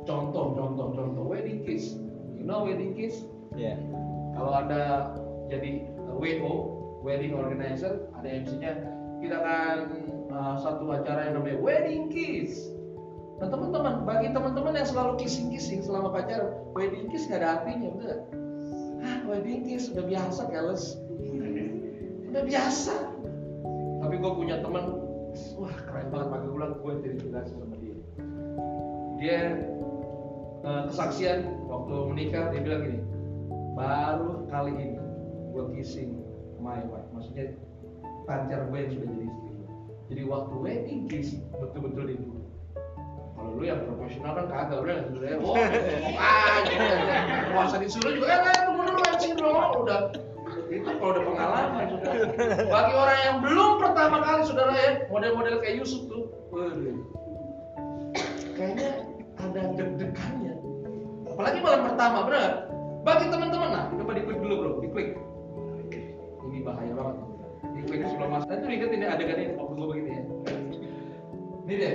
[0.04, 1.96] Contoh contoh contoh wedding kiss.
[2.34, 3.24] You know wedding kiss?
[3.58, 3.74] Iya.
[4.38, 5.10] kalau ada
[5.50, 6.52] jadi uh, WO
[7.02, 8.78] wedding organizer ada MC-nya
[9.18, 9.76] kita akan
[10.30, 12.70] uh, satu acara yang namanya wedding kiss
[13.40, 18.18] nah teman-teman bagi teman-teman yang selalu kissing-kissing selama pacaran wedding kiss nggak ada artinya nggak?
[19.00, 21.00] Hah, wedding kiss udah biasa keles
[22.30, 22.94] udah biasa.
[24.00, 24.84] Tapi gue punya teman
[25.56, 27.96] wah keren banget pakai ulang gue terinspirasi sama dia.
[29.20, 29.40] Dia
[30.64, 33.00] uh, kesaksian waktu menikah dia bilang gini
[33.74, 34.86] baru kali ini
[35.50, 36.20] gue kissing
[36.60, 37.56] my wife maksudnya
[38.28, 39.52] pacar gue yang sudah jadi istri
[40.10, 42.39] jadi waktu wedding kiss betul-betul dulu
[43.40, 46.76] kalau lu yang profesional kan kagak udah sudah ya oh aja
[47.56, 48.36] puasa disuruh juga.
[48.44, 49.50] Eh tunggu dulu MC dulu
[49.80, 50.00] udah.
[50.68, 52.12] Itu kalau udah pengalaman sudah.
[52.68, 56.28] Bagi orang yang belum pertama kali saudara ya model-model kayak Yusuf tuh
[58.60, 59.08] kayaknya
[59.40, 60.54] ada deg-degannya.
[61.32, 62.50] Apalagi malam pertama benar
[63.00, 64.72] bagi teman-teman nah coba diklik dulu bro.
[64.84, 65.08] Diklik
[66.44, 67.16] ini bahaya banget.
[67.72, 70.22] Diklik sebelum mas nah, itu inget ini adegan ini waktu gue begitu ya
[71.70, 71.94] ini deh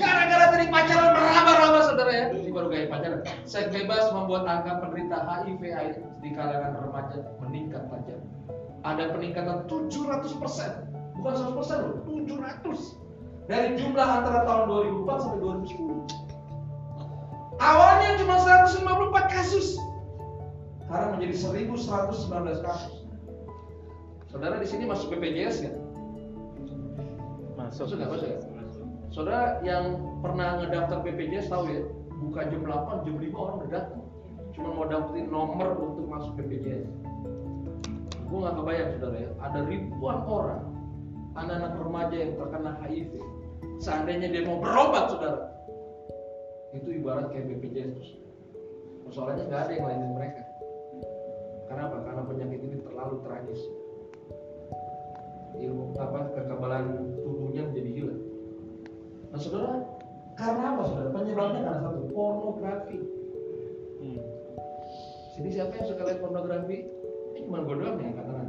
[0.00, 2.24] gara-gara tadi pacaran meraba-raba saudara ya.
[2.32, 3.20] Ini baru gaya pacaran.
[3.44, 8.20] Seks bebas membuat angka penderita HIV AIDS di kalangan remaja meningkat tajam.
[8.80, 10.88] Ada peningkatan 700 persen.
[11.20, 12.96] Bukan 100 persen loh 700
[13.44, 14.72] dari jumlah antara tahun
[15.04, 19.76] 2004 sampai 2010 awalnya cuma 154 kasus.
[20.80, 21.34] Sekarang menjadi
[21.68, 23.04] 1119 kasus.
[24.32, 25.76] Saudara di sini masuk BPJS nggak?
[27.60, 27.84] Masuk.
[27.84, 28.10] Masuk nggak?
[28.16, 28.38] Masuk ya?
[29.10, 31.82] Saudara yang pernah ngedaftar BPJS tahu ya,
[32.22, 34.02] buka jam 8, jam 5 orang udah datang.
[34.54, 36.86] Cuma mau dapetin nomor untuk masuk BPJS.
[38.30, 40.62] Gue nggak kebayang saudara ya, ada ribuan orang,
[41.34, 43.12] anak-anak remaja yang terkena HIV.
[43.82, 45.42] Seandainya dia mau berobat saudara,
[46.70, 48.10] itu ibarat kayak BPJS terus.
[49.10, 50.42] Persoalannya nggak ada yang lain mereka.
[51.66, 51.96] Kenapa?
[52.06, 53.62] Karena penyakit ini terlalu tragis.
[55.58, 56.84] Ilmu apa kekebalan
[57.26, 58.19] tubuhnya menjadi hilang.
[59.30, 59.78] Nah saudara,
[60.34, 61.08] karena apa saudara?
[61.14, 62.98] Penyebabnya karena satu, pornografi.
[64.02, 64.18] Hmm.
[65.38, 66.78] Sini siapa yang suka lihat pornografi?
[67.34, 68.48] Ini cuma gue doang nih angkat tangan.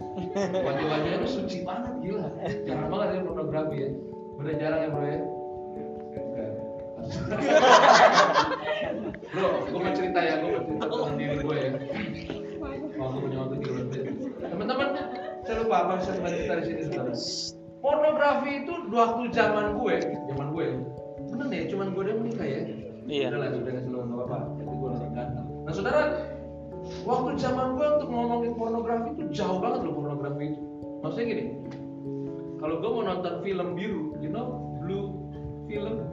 [0.68, 2.28] Wajah-wajahnya itu suci banget, gila.
[2.68, 3.90] Jarang banget ya pornografi ya.
[4.36, 5.20] Udah jarang ya bro ya.
[9.30, 11.70] Bro, gue mau cerita ya, gue mau cerita tentang diri gue ya.
[13.00, 13.68] Waktu punya waktu di
[14.44, 14.88] Teman-teman,
[15.48, 17.12] saya lupa apa yang saya cerita di sini saudara.
[17.80, 19.96] Pornografi itu waktu zaman gue,
[20.28, 20.66] zaman gue,
[21.32, 22.60] bener nih, cuman gue udah menikah ya.
[23.10, 23.26] Iya.
[23.32, 24.38] Udah lah, sudah lo nggak apa-apa.
[24.60, 25.46] Jadi gue orang ganteng.
[25.64, 26.02] Nah saudara,
[27.02, 30.60] waktu zaman gue untuk ngomongin pornografi itu jauh banget loh pornografi itu.
[31.00, 31.44] Maksudnya gini,
[32.60, 35.16] kalau gue mau nonton film biru, you know, blue
[35.64, 36.04] film,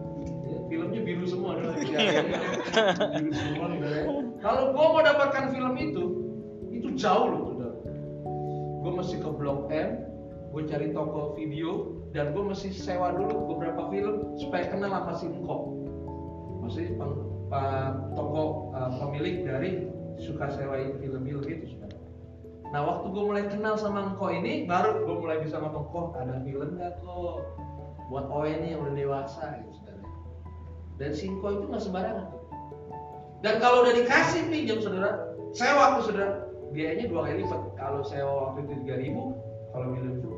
[0.48, 1.76] ya, filmnya biru semua, ada
[3.20, 3.66] biru semua.
[3.68, 4.00] saudara.
[4.40, 6.04] Kalau gue mau dapatkan film itu,
[6.72, 7.76] itu jauh loh, saudara.
[8.80, 9.90] Gue mesti ke Blok M,
[10.58, 15.30] gue cari toko video, dan gue mesti sewa dulu beberapa film supaya kenal sama si
[15.30, 15.62] Engkok.
[16.66, 19.86] Maksudnya peng- pa- toko uh, pemilik dari
[20.18, 21.78] suka sewain film-film itu.
[22.74, 26.42] Nah waktu gue mulai kenal sama Engkok ini, baru gue mulai bisa ngomong kok ada
[26.42, 27.38] film nggak kok
[28.10, 30.02] buat OE nih yang udah dewasa gitu saudara.
[30.98, 32.28] Dan si itu nggak sembarangan.
[33.46, 37.62] Dan kalau udah dikasih pinjam saudara, sewa tuh saudara, biayanya dua kali lipat.
[37.78, 39.38] Kalau sewa waktu itu tiga ribu,
[39.70, 40.37] kalau film itu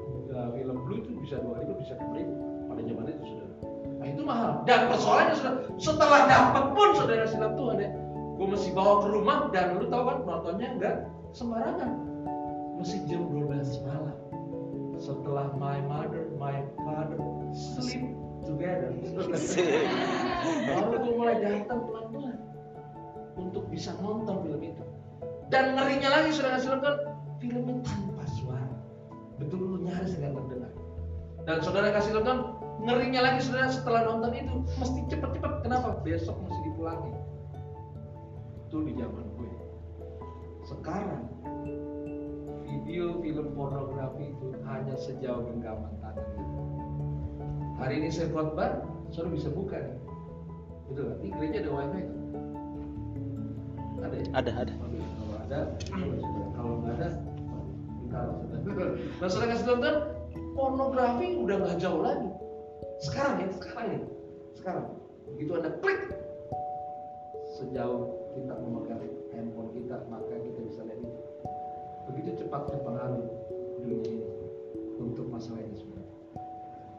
[0.56, 2.34] film blue itu bisa dua ribu, bisa enam ribu
[2.70, 3.54] pada zaman itu saudara.
[4.00, 4.52] Nah itu mahal.
[4.64, 7.90] Dan persoalannya saudara, setelah dapat pun saudara silap Tuhan ya,
[8.40, 10.96] gue mesti bawa ke rumah dan lu tahu kan nontonnya nggak
[11.36, 11.92] sembarangan.
[12.80, 14.18] Mesti jam 12 malam.
[15.00, 17.20] Setelah my mother, my father
[17.52, 18.08] sleep
[18.44, 18.92] together.
[20.68, 22.38] Baru gue mulai datang pelan-pelan
[23.40, 24.84] untuk bisa nonton film itu.
[25.50, 26.96] Dan ngerinya lagi sudah ngasih nonton
[27.40, 28.19] filmnya tanpa.
[29.40, 30.72] Betul lu nyaris nggak terdengar.
[31.48, 32.38] Dan saudara kasih nonton
[32.84, 35.54] ngerinya lagi saudara setelah nonton itu mesti cepet-cepet.
[35.64, 35.98] Kenapa?
[36.04, 37.12] Besok mesti dipulangi.
[38.68, 39.52] Itu di zaman gue.
[40.68, 41.26] Sekarang
[42.68, 46.28] video film pornografi itu hanya sejauh genggaman tangan.
[47.80, 49.98] Hari ini saya khotbah, saudara bisa buka nih.
[50.92, 51.18] Betul kan?
[51.24, 52.18] Di gereja ada wifi kan?
[54.00, 54.26] Ada ya?
[54.36, 54.74] Ada, ada.
[54.80, 55.60] Kalau ada,
[56.54, 57.10] kalau nggak ada,
[59.20, 59.96] Nah, saudara kasih tonton,
[60.56, 62.30] pornografi udah nggak jauh lagi.
[63.04, 64.00] Sekarang ya, sekarang ya,
[64.56, 64.86] sekarang.
[65.36, 66.00] Begitu ada klik,
[67.60, 69.04] sejauh kita memegang
[69.36, 71.20] handphone kita, maka kita bisa lihat itu.
[72.12, 73.24] Begitu cepat terpengaruh
[73.84, 74.28] dunia ini
[75.00, 76.04] untuk masalah ini semua.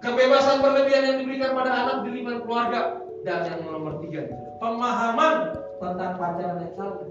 [0.00, 4.24] Kebebasan berlebihan yang diberikan pada anak di lingkungan keluarga dan yang nomor tiga,
[4.56, 7.04] pemahaman tentang pacaran yang salah.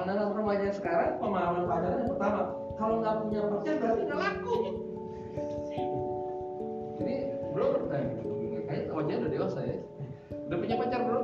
[0.00, 2.40] Anak-anak remaja sekarang pemahaman pacaran yang pertama,
[2.80, 4.56] kalau nggak punya pacar berarti nggak laku.
[6.96, 7.14] Jadi
[7.52, 8.04] bro, eh,
[8.64, 9.76] kayak wajahnya udah dewasa ya.
[10.48, 11.20] Udah punya pacar bro?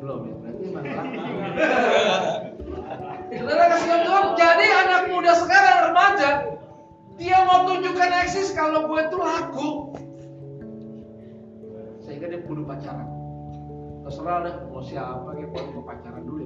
[0.00, 1.20] Belum ya, berarti laku.
[3.36, 3.88] Saudara kasih
[4.40, 6.30] jadi anak muda sekarang remaja,
[7.20, 9.68] dia mau tunjukkan eksis kalau gue itu laku.
[12.08, 13.08] Sehingga dia kudu pacaran.
[14.06, 16.45] Terserah deh, mau siapa gitu, mau pacaran dulu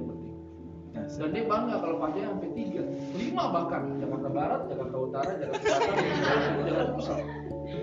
[1.19, 2.81] Dan dia bangga kalau pacarnya sampai tiga,
[3.19, 5.95] lima bahkan Jakarta Barat, Jakarta Utara, Jakarta Selatan,
[6.63, 7.19] Jakarta Pusat.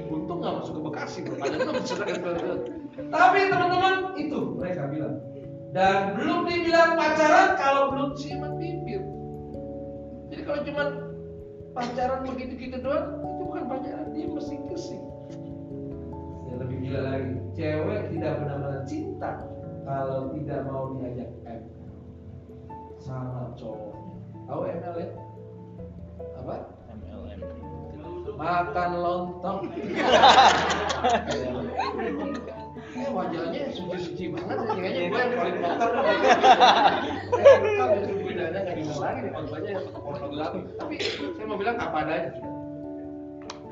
[0.09, 1.37] Untung nggak masuk ke Bekasi, bro.
[1.77, 2.17] bisa ke
[3.13, 5.17] Tapi teman-teman itu mereka bilang.
[5.77, 9.05] Dan belum dibilang pacaran kalau belum ciuman bibir.
[10.33, 10.85] Jadi kalau cuma
[11.77, 15.05] pacaran begitu-gitu doang, itu bukan pacaran, dia mesti kissing.
[16.49, 19.33] Yang lebih gila lagi, cewek tidak benar-benar cinta
[19.85, 21.78] kalau tidak mau diajak M
[23.09, 23.97] sama cowoknya.
[24.45, 25.09] Tahu ML ya?
[26.45, 26.55] Apa?
[26.93, 27.41] MLM.
[28.37, 29.59] Makan lontong.
[32.99, 34.73] Eh wajahnya suci-suci banget ya.
[34.75, 35.91] Kayaknya gue yang paling kotor
[37.89, 39.33] besok gue dada nggak bilang lagi nih
[39.93, 40.61] pornografi.
[40.77, 42.31] Tapi saya mau bilang apa adanya.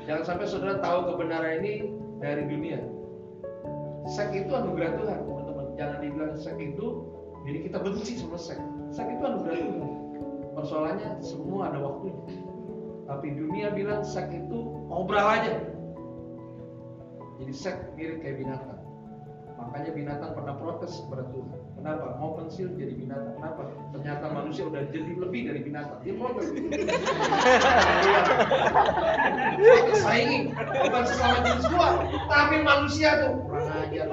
[0.07, 1.91] Jangan sampai saudara tahu kebenaran ini
[2.23, 2.79] dari dunia.
[4.07, 5.65] Seks itu anugerah Tuhan, teman-teman.
[5.75, 6.87] Jangan dibilang seks itu
[7.43, 8.76] jadi kita benci sama seks.
[8.97, 9.93] Seks itu anugerah Tuhan.
[10.57, 12.17] Persoalannya semua ada waktunya.
[13.05, 14.57] Tapi dunia bilang seks itu
[14.89, 15.53] ngobrol aja.
[17.37, 18.81] Jadi seks mirip kayak binatang.
[19.53, 21.61] Makanya binatang pernah protes kepada Tuhan.
[21.77, 22.17] Kenapa?
[22.17, 23.37] Mau pensiun jadi binatang.
[23.37, 23.69] Kenapa?
[23.93, 26.01] Ternyata manusia udah jadi lebih dari binatang.
[26.01, 26.17] Dia.
[29.61, 30.49] Protes saingi.
[30.57, 32.01] Bukan sesama jenis gua,
[32.33, 34.09] tapi manusia tuh kurang ajar.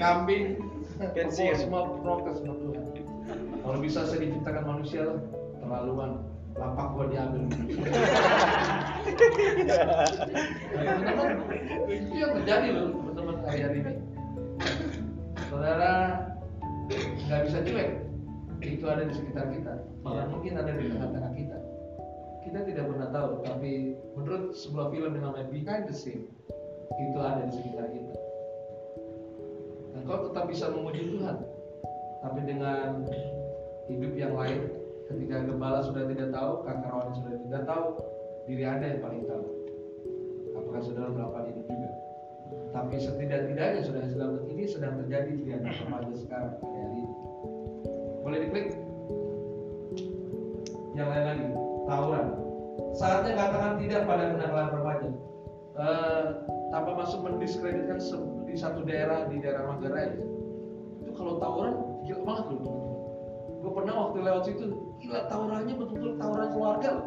[0.00, 0.63] Kambing.
[0.98, 1.56] Pensiun.
[1.58, 2.84] Semua protes sama Tuhan.
[3.64, 5.18] Kalau bisa saya diciptakan manusia lah,
[5.58, 6.22] terlaluan.
[6.54, 7.50] Lapak gua diambil.
[10.74, 11.28] teman-teman
[11.90, 13.92] itu yang terjadi loh teman-teman hari-hari ini
[15.50, 15.92] saudara
[17.28, 17.90] nggak bisa cuek
[18.64, 21.58] itu ada di sekitar kita malah mungkin ada di tengah-tengah kita
[22.44, 23.72] kita tidak pernah tahu tapi
[24.16, 26.28] menurut sebuah film yang namanya Behind the Scene
[26.96, 28.13] itu ada di sekitar kita
[29.94, 31.38] dan kau tetap bisa memuji Tuhan.
[32.26, 33.06] Tapi dengan
[33.86, 34.66] hidup yang lain
[35.06, 37.84] ketika gembala sudah tidak tahu kakarawan sudah tidak tahu
[38.50, 39.44] diri anda yang paling tahu.
[40.58, 41.90] Apakah saudara melakukan ini juga?
[42.74, 47.02] Tapi setidak-tidaknya saudara sedang ini sedang terjadi di anak remaja sekarang ini.
[48.26, 48.66] Boleh diklik?
[50.98, 51.46] Yang lain lagi
[51.86, 52.26] tawuran.
[52.94, 55.08] Saatnya katakan tidak pada kenakalan remaja.
[55.74, 56.24] Eh,
[56.70, 60.14] tanpa masuk mendiskreditkan se- di satu daerah di daerah Manggarai
[61.02, 61.74] itu kalau tawuran
[62.06, 62.62] gila banget loh
[63.58, 64.64] gue pernah waktu lewat situ
[65.02, 67.06] gila tawurannya betul-betul tawuran keluarga loh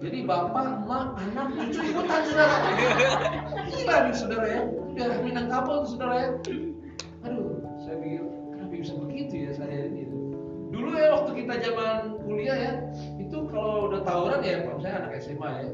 [0.00, 2.56] jadi bapak, emak, anak, cucu ikutan saudara.
[3.68, 4.62] Gila nih saudara ya.
[4.96, 6.28] Daerah Minangkabau tuh saudara ya.
[7.28, 8.24] Aduh, saya pikir
[8.56, 10.08] kenapa bisa begitu ya saya ini.
[10.72, 12.72] Dulu ya waktu kita zaman kuliah ya,
[13.20, 15.68] itu kalau udah tawuran ya, kalau saya anak SMA ya,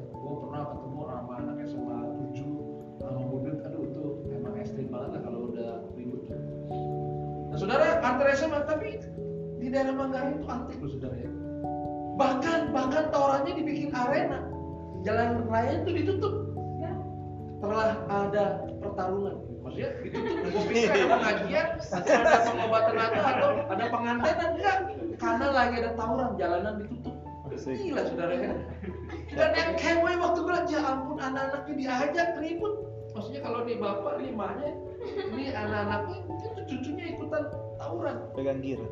[8.14, 9.02] antar SMA tapi
[9.58, 11.30] di daerah Manggarai itu antik loh saudara ya
[12.14, 14.38] bahkan bahkan tawurannya dibikin arena.
[15.04, 16.34] Jalan raya itu ditutup.
[17.60, 18.44] Setelah ada
[18.80, 19.34] pertarungan.
[19.64, 24.78] Maksudnya ditutup gue pikir ada pengajian atau ada pengobatan atau atau ada pengantenan enggak?
[25.16, 27.14] Karena lagi ada tawuran jalanan ditutup.
[27.54, 28.34] Gila saudara.
[28.34, 28.52] Ya
[29.34, 32.74] dan yang kewe waktu bilang ya ampun anak-anaknya diajak ribut.
[33.14, 34.70] Maksudnya kalau nih bapak nih emaknya
[35.32, 37.44] ini anak-anaknya itu cucunya ikutan
[37.94, 38.18] tawuran.
[38.34, 38.82] Pegang gear.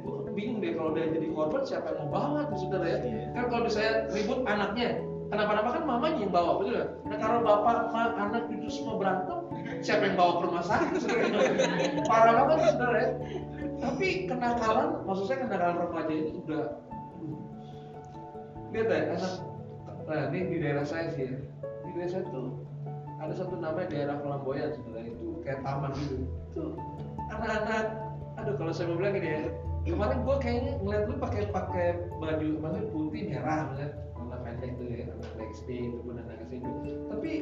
[0.00, 3.26] Gua bingung deh kalau dia jadi korban siapa yang mau bawa tuh saudara ya Iya.
[3.36, 4.88] kan kalau misalnya ribut anaknya
[5.28, 6.88] kenapa-napa kan mamanya yang bawa betul nggak?
[7.04, 9.38] nah kalau bapak ma, anak cucu semua berantem
[9.84, 11.28] siapa yang bawa ke rumah sakit saudara
[12.08, 13.10] parah banget tuh, saudara ya
[13.84, 16.64] tapi kenakalan maksud saya kenakalan remaja ini udah
[18.70, 19.34] lihat ya anak.
[20.06, 21.38] Nah ini di daerah saya sih ya.
[21.86, 22.54] Di daerah saya tuh
[23.20, 26.24] ada satu namanya daerah Flamboyan saudara itu kayak taman gitu.
[26.56, 26.72] Tuh
[27.28, 27.84] anak-anak
[28.40, 29.42] aduh kalau saya mau bilang gini ya
[29.84, 34.86] kemarin gua kayaknya ngeliat lu pakai pakai baju maksudnya putih merah misalnya warna pendek tuh
[34.88, 36.52] ya anak SD itu pun anak SMP
[37.12, 37.32] tapi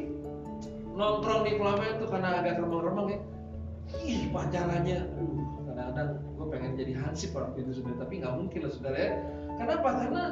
[0.99, 3.19] nongkrong di Flamboyan tuh karena agak remang-remang ya.
[4.03, 8.73] Ih pacarannya aduh kadang-kadang gue pengen jadi hansip waktu itu saudara tapi nggak mungkin lah
[8.75, 9.13] saudara ya.
[9.59, 9.89] Kenapa?
[9.95, 10.23] Karena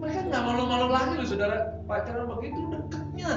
[0.00, 1.58] mereka nggak malu-malu lagi loh saudara.
[1.84, 3.32] Pacaran begitu dekatnya.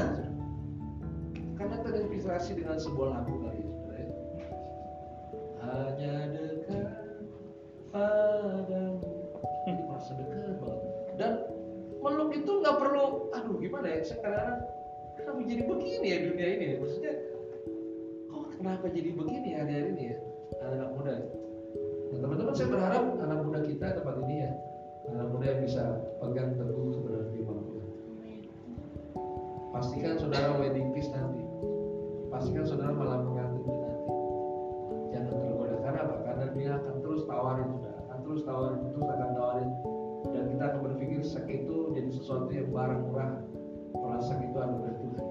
[1.64, 4.08] Karena terinspirasi dengan sebuah lagu kali ya ya.
[5.64, 6.88] hanya dekat
[7.96, 9.00] padamu
[9.64, 11.34] jadi merasa dekat banget dan
[12.04, 14.60] meluk itu nggak perlu aduh gimana ya saya kadang-kadang
[15.16, 17.14] kenapa jadi begini ya dunia ini ya maksudnya
[18.28, 20.18] kok kenapa jadi begini ya hari-hari ini ya
[20.60, 21.28] anak-anak muda ya?
[22.14, 24.52] Nah, teman-teman saya berharap anak muda kita tempat ini ya
[25.16, 25.84] anak muda yang bisa
[26.20, 27.88] pegang teguh kebenaran firman Tuhan.
[29.72, 31.43] Pastikan saudara wedding kiss nanti.
[32.34, 33.94] Pastikan saudara malam pengantin nanti.
[35.14, 36.16] Jangan tergoda karena apa?
[36.26, 39.70] Karena dia akan terus tawarin saudara, akan terus tawarin, terus akan tawarin.
[40.34, 43.32] Dan kita akan berpikir seks itu jadi sesuatu yang barang murah.
[44.26, 45.26] Seks itu anugerah Tuhan.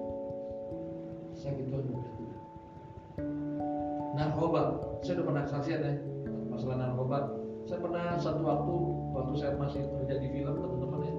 [1.35, 2.39] Seks itu anugerah Tuhan.
[4.15, 4.61] Narkoba,
[5.03, 5.93] saya udah pernah kesaksian ya
[6.47, 7.19] masalah narkoba.
[7.67, 8.75] Saya pernah satu waktu
[9.11, 11.13] waktu saya masih kerja di film teman-teman ya,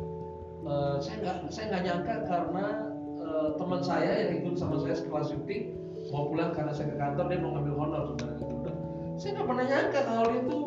[0.64, 2.93] eh, saya nggak saya nggak nyangka karena
[3.24, 5.74] eh, teman saya yang ikut sama saya sekelas syuting
[6.12, 8.24] mau pulang karena saya ke kantor dia mau ngambil honor gitu.
[9.14, 10.58] Saya nggak pernah nyangka kalau itu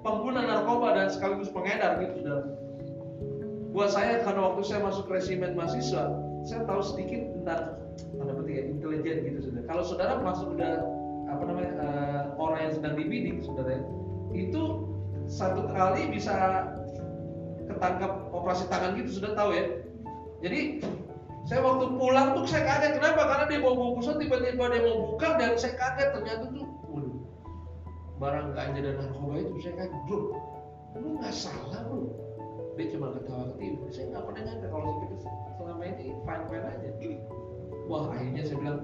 [0.00, 2.42] pengguna narkoba dan sekaligus pengedar gitu saudara.
[3.76, 6.04] Buat saya karena waktu saya masuk resimen mahasiswa,
[6.48, 7.76] saya tahu sedikit tentang
[8.16, 9.64] tanda petik ya, intelijen gitu saudara.
[9.68, 10.72] Kalau saudara masuk udah
[11.28, 13.76] apa namanya eh, orang yang sedang dibidik saudara
[14.32, 14.62] itu
[15.28, 16.64] satu kali bisa
[17.66, 19.64] ketangkap operasi tangan gitu sudah tahu ya.
[20.40, 20.80] Jadi
[21.46, 23.22] saya waktu pulang tuh saya kaget kenapa?
[23.22, 27.16] Karena dia bawa bungkusan tiba-tiba dia mau buka dan saya kaget ternyata tuh waduh,
[28.18, 30.20] barang ganja dan narkoba itu saya kaget bro,
[30.98, 32.10] lu nggak salah bro.
[32.74, 33.88] Dia cuma ketawa ketiwi.
[33.94, 34.90] Saya nggak pernah nyangka kalau
[35.22, 36.88] saya selama ini fine fine aja.
[37.86, 38.80] Wah akhirnya saya bilang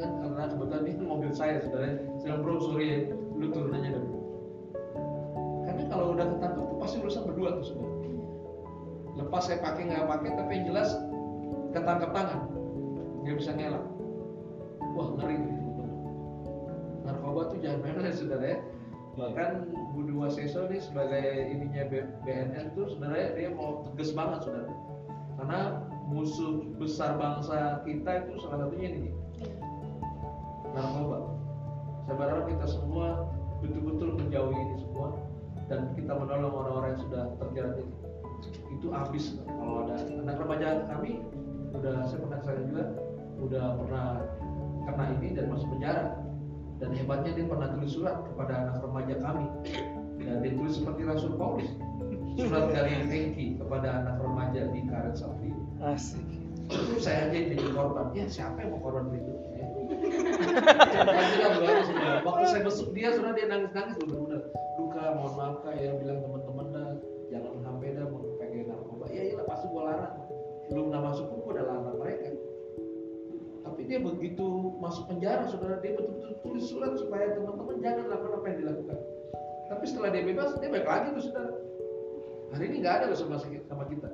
[0.00, 2.98] kan karena kebetulan ini mobil saya saudara saya bilang bro sorry ya
[3.36, 4.18] lu turun aja dulu
[5.68, 7.92] karena kalau udah ketangkep tuh pasti urusan berdua tuh saudara
[9.20, 10.90] lepas saya pakai nggak pakai tapi yang jelas
[11.70, 12.40] ketangkep tangan
[13.24, 13.84] nggak bisa ngelak.
[14.96, 15.38] Wah ngeri
[17.06, 18.58] narkoba tuh jangan main ya saudara ya
[19.18, 21.82] bahkan Budi Waseso nih sebagai ininya
[22.22, 24.72] BNN tuh sebenarnya dia mau tegas banget saudara
[25.40, 25.60] karena
[26.06, 29.10] musuh besar bangsa kita itu salah satunya ini.
[29.10, 29.14] Nih
[30.74, 31.18] narkoba.
[32.06, 33.06] Saya berharap kita semua
[33.60, 35.08] betul-betul menjauhi ini semua
[35.70, 37.94] dan kita menolong orang-orang yang sudah terjerat ini.
[38.78, 41.20] Itu habis kalau ada anak remaja kami
[41.74, 42.84] udah saya pernah saya juga
[43.40, 44.06] udah pernah
[44.84, 46.04] kena ini dan masuk penjara
[46.80, 49.46] dan hebatnya dia pernah tulis surat kepada anak remaja kami
[50.20, 51.68] Dan ditulis seperti Rasul Paulus.
[52.36, 55.48] Surat dari Hengki kepada anak remaja di Karet Sapri.
[55.80, 56.20] Asik.
[56.70, 58.12] Itu saya aja yang jadi korban.
[58.14, 59.32] Ya siapa yang mau korban begitu?
[59.56, 59.66] Ya.
[62.28, 64.42] Waktu saya besuk dia sudah dia nangis-nangis benar-benar.
[64.78, 66.66] Luka, mohon maaf kak ya bilang teman-teman
[73.90, 74.46] dia begitu
[74.78, 78.98] masuk penjara saudara dia betul-betul tulis surat supaya teman-teman jangan lakukan apa yang dilakukan.
[79.66, 81.52] Tapi setelah dia bebas dia baik lagi tuh saudara.
[82.54, 84.10] Hari ini nggak ada loh sama sama kita.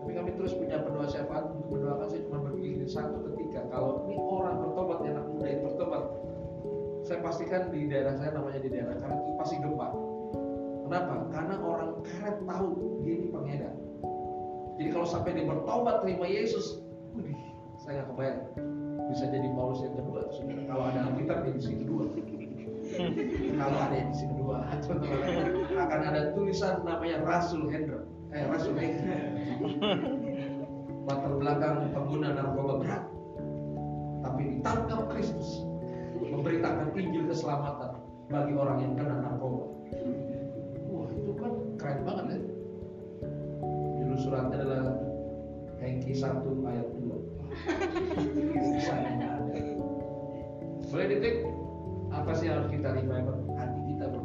[0.00, 4.16] Tapi kami terus punya pendoa syafaat untuk mendoakan saya cuma berpikir satu ketika kalau ini
[4.16, 6.02] orang bertobat anak muda yang bertobat
[7.04, 9.88] saya pastikan di daerah saya namanya di daerah karet itu pasti gempa
[10.88, 11.14] kenapa?
[11.28, 12.68] karena orang karet tahu
[13.04, 13.74] dia ini pengedar
[14.80, 16.80] jadi kalau sampai dia bertobat terima Yesus
[17.16, 17.36] Wih,
[17.84, 18.40] saya nggak kebayang
[19.08, 20.20] bisa jadi Paulus yang kedua.
[20.68, 22.04] Kalau ada Alkitab dia di sini kedua.
[23.58, 28.00] Kalau ada yang dua teman-teman, akan ada tulisan namanya Rasul Hendra.
[28.32, 29.16] Eh Rasul Hendra.
[31.08, 33.04] Latar belakang pengguna narkoba berat.
[34.24, 35.64] Tapi ditangkap Kristus.
[36.18, 37.96] Memberitakan Injil keselamatan
[38.28, 39.64] bagi orang yang kena narkoba.
[40.88, 42.40] Wah itu kan keren banget ya.
[44.00, 44.84] Judul suratnya adalah
[45.78, 47.37] Hengki 1 ayat 2 kisahnya ada
[50.88, 51.34] boleh detik
[52.10, 54.24] apa sih yang harus kita revival hati kita bro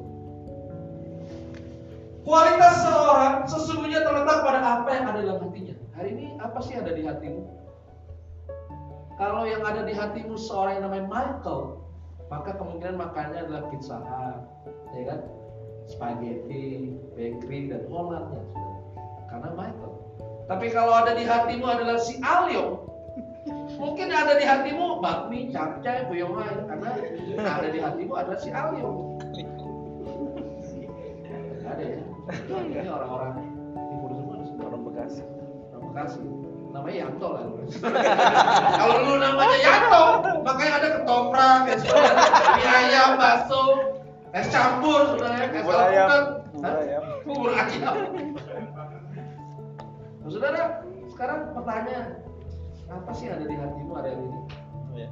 [2.24, 5.76] Kualitas seorang sesungguhnya terletak pada apa yang ada dalam hatinya.
[5.92, 7.44] Hari ini apa sih ada di hatimu?
[9.20, 11.84] Kalau yang ada di hatimu seorang yang namanya Michael,
[12.32, 14.00] maka kemungkinan makannya adalah pizza
[14.96, 15.20] ya kan?
[15.92, 18.80] Spaghetti, bakery dan Hollandnya, saudara.
[19.28, 19.94] karena Michael.
[20.48, 22.88] Tapi kalau ada di hatimu adalah si Alio,
[23.84, 26.90] mungkin ada di hatimu bakmi, capcay, buyongan, karena
[27.44, 29.20] ada di hatimu adalah si Alio.
[31.68, 32.00] Ada ya?
[32.48, 33.44] Ini orang-orang
[33.76, 34.62] timur semua di sini.
[34.64, 35.24] Orang Bekasi.
[35.76, 36.24] Orang Bekasi.
[36.74, 37.44] Namanya Yanto lah.
[38.80, 40.04] Kalau lu namanya Yanto,
[40.42, 43.64] makanya ada ketoprak, es mie ayam, bakso,
[44.34, 46.10] es campur, saudara, es ayam.
[46.50, 47.04] Bubur ayam.
[47.22, 47.96] Bubur ayam.
[50.24, 50.82] Nah, saudara,
[51.14, 52.23] sekarang pertanyaan,
[52.90, 54.40] apa sih ada di hatimu hari ini?
[54.94, 55.10] Iya.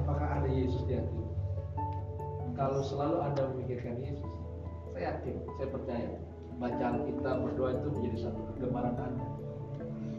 [0.00, 1.26] Apakah ada Yesus di hatimu?
[2.58, 4.32] Kalau selalu Anda memikirkan Yesus,
[4.92, 6.08] saya yakin, saya percaya,
[6.60, 9.26] bacaan kita berdoa itu menjadi satu kegemaran Anda.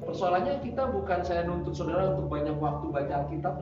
[0.02, 3.62] Persoalannya kita bukan saya nuntut saudara untuk banyak waktu baca Alkitab.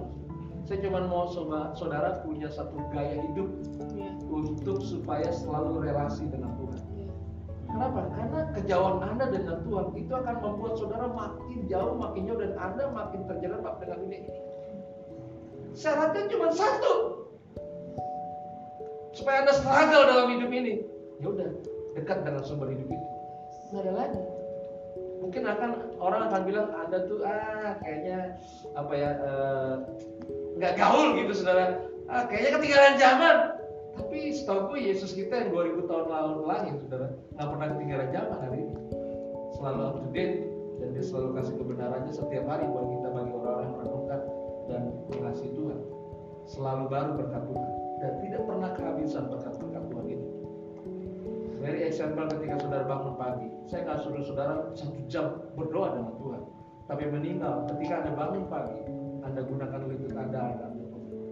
[0.63, 1.27] Saya cuma mau
[1.75, 3.49] saudara punya satu gaya hidup
[3.91, 4.11] Iya.
[4.29, 6.58] untuk supaya selalu relasi dengan.
[7.79, 8.11] Kenapa?
[8.11, 12.91] Karena kejauhan Anda dengan Tuhan itu akan membuat saudara makin jauh, makin jauh dan Anda
[12.91, 14.31] makin terjerembab dengan dunia ini.
[15.79, 17.23] Syaratnya cuma satu.
[19.15, 20.83] Supaya Anda struggle dalam hidup ini.
[21.23, 21.55] Ya udah,
[21.95, 23.07] dekat dengan sumber hidup itu.
[23.71, 24.21] Nggak ada lagi.
[25.23, 25.69] Mungkin akan
[26.03, 28.43] orang akan bilang Anda tuh ah kayaknya
[28.75, 29.73] apa ya eh,
[30.59, 31.79] nggak gaul gitu saudara.
[32.11, 33.35] Ah, kayaknya ketinggalan zaman.
[33.97, 38.39] Tapi setahu gue Yesus kita yang 2000 tahun lalu lahir saudara nggak pernah ketinggalan zaman
[38.41, 38.75] hari ini.
[39.57, 40.35] Selalu up to date
[40.79, 44.21] dan dia selalu kasih kebenarannya setiap hari buat kita bagi orang-orang yang merenungkan
[44.69, 44.81] dan
[45.11, 45.79] mengasihi Tuhan.
[46.49, 50.27] Selalu baru berkat Tuhan dan tidak pernah kehabisan berkat-berkat Tuhan ini.
[51.59, 56.41] Very example ketika saudara bangun pagi, saya nggak suruh saudara satu jam berdoa dengan Tuhan,
[56.87, 58.79] tapi minimal ketika anda bangun pagi,
[59.27, 60.67] anda gunakan lutut anda, anda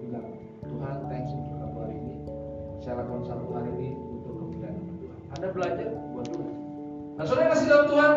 [0.03, 0.27] bilang
[0.67, 1.56] Tuhan, thanks ini,
[2.87, 5.19] saya lakukan satu hari ini untuk kemuliaan Tuhan.
[5.35, 6.55] Anda belajar buat Tuhan.
[7.19, 8.11] Nah, saudara kasih dalam Tuhan,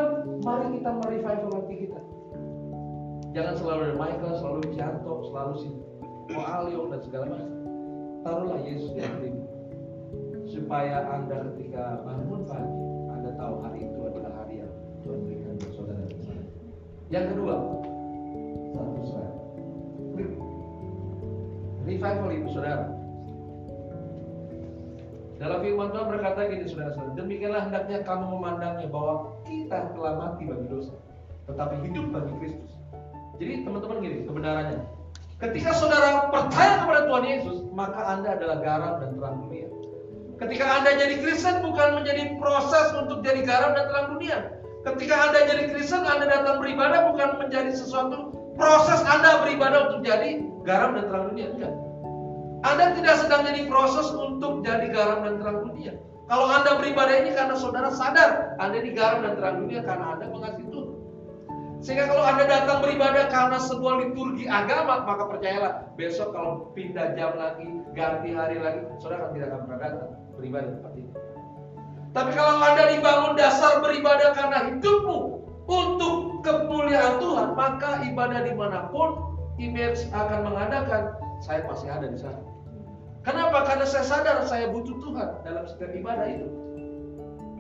[0.47, 2.01] mari kita merevival hati kita.
[3.35, 5.69] Jangan selalu ada Michael, selalu Janto, selalu si
[6.39, 7.51] Alio dan segala macam.
[8.23, 9.43] Taruhlah Yesus di hatimu
[10.47, 12.75] supaya anda ketika bangun pagi
[13.11, 14.71] anda tahu hari itu adalah hari yang
[15.03, 16.45] Tuhan berikan buat saudara dan saya.
[17.11, 17.55] Yang kedua,
[18.71, 19.37] satu slide.
[21.91, 23.00] Revival itu saudara.
[25.41, 30.69] Dalam firman Tuhan berkata gini saudara-saudara, demikianlah hendaknya kamu memandangnya bahwa kita telah mati bagi
[30.69, 30.93] dosa,
[31.49, 32.73] tetapi hidup bagi Kristus.
[33.41, 34.85] Jadi teman-teman gini kebenarannya.
[35.41, 39.69] Ketika saudara percaya kepada Tuhan Yesus, maka Anda adalah garam dan terang dunia.
[40.37, 44.39] Ketika Anda jadi Kristen bukan menjadi proses untuk jadi garam dan terang dunia.
[44.85, 50.45] Ketika Anda jadi Kristen, Anda datang beribadah bukan menjadi sesuatu proses Anda beribadah untuk jadi
[50.69, 51.49] garam dan terang dunia.
[51.57, 51.73] Enggak.
[52.61, 55.97] Anda tidak sedang jadi proses untuk jadi garam dan terang dunia.
[56.29, 60.29] Kalau Anda beribadah ini karena saudara sadar Anda ini garam dan terang dunia karena Anda
[60.29, 60.91] mengasihi Tuhan.
[61.81, 67.33] Sehingga kalau Anda datang beribadah karena sebuah liturgi agama, maka percayalah, besok kalau pindah jam
[67.41, 71.13] lagi, ganti hari lagi, saudara tidak akan pernah datang beribadah di tempat ini.
[72.13, 75.19] Tapi kalau Anda dibangun dasar beribadah karena hidupmu
[75.65, 82.19] untuk kemuliaan Tuhan, maka ibadah di mana pun image akan mengadakan, saya pasti ada di
[82.21, 82.41] sana.
[83.21, 83.69] Kenapa?
[83.69, 86.49] Karena saya sadar saya butuh Tuhan dalam setiap ibadah itu.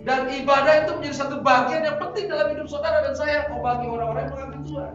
[0.01, 3.85] Dan ibadah itu menjadi satu bagian yang penting dalam hidup saudara dan saya, oh bagi
[3.85, 4.93] orang-orang yang mengakui Tuhan.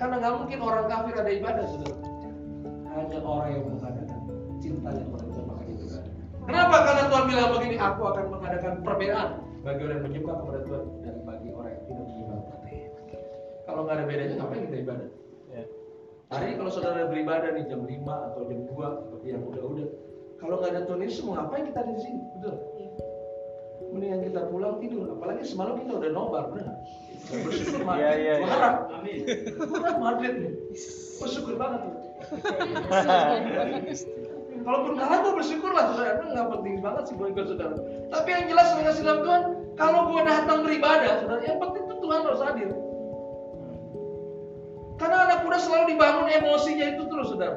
[0.00, 1.96] Karena nggak mungkin orang kafir ada ibadah, saudara.
[2.96, 4.20] Hanya orang yang mengadakan
[4.64, 6.10] cintanya kepada Tuhan maka itu ada.
[6.48, 6.76] Kenapa?
[6.88, 9.30] Karena Tuhan bilang begini, aku akan mengadakan perbedaan
[9.60, 12.88] bagi orang yang menyembah kepada Tuhan dan bagi orang yang tidak menyembah kepada Tuhan.
[13.68, 15.08] Kalau nggak ada bedanya, ngapain kita ibadah?
[16.30, 16.38] Ya.
[16.38, 19.88] Hari ini kalau saudara beribadah di jam 5 atau jam 2 seperti yang udah-udah,
[20.38, 22.20] kalau nggak ada Tuhan Yesus, mau ngapain kita ada di sini?
[22.38, 22.54] Betul.
[23.90, 26.78] Mendingan kita pulang tidur, apalagi semalam kita udah nobar, benar?
[27.50, 27.98] Bersyukur banget.
[27.98, 28.46] Iya, iya, iya.
[28.46, 28.70] Juara.
[28.94, 29.18] Amin.
[29.58, 30.54] Udah Madrid nih.
[31.26, 31.80] Bersyukur banget.
[31.82, 31.94] tuh.
[34.60, 37.74] Kalaupun kalah tuh bersyukur lah saudara, itu nggak penting banget sih buat saudara.
[38.12, 39.42] Tapi yang jelas saya kasih dalam Tuhan,
[39.74, 42.70] kalau gue datang beribadah, saudara, yang penting tuh Tuhan harus hadir.
[45.00, 47.56] Karena anak muda selalu dibangun emosinya itu terus saudara.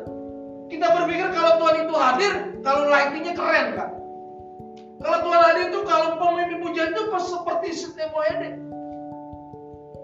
[0.72, 2.34] Kita berpikir kalau Tuhan itu hadir,
[2.64, 3.90] kalau lightingnya keren kan.
[5.04, 8.50] Kalau Tuhan hadir itu kalau pemimpin pujian itu pas seperti Sidney Moede.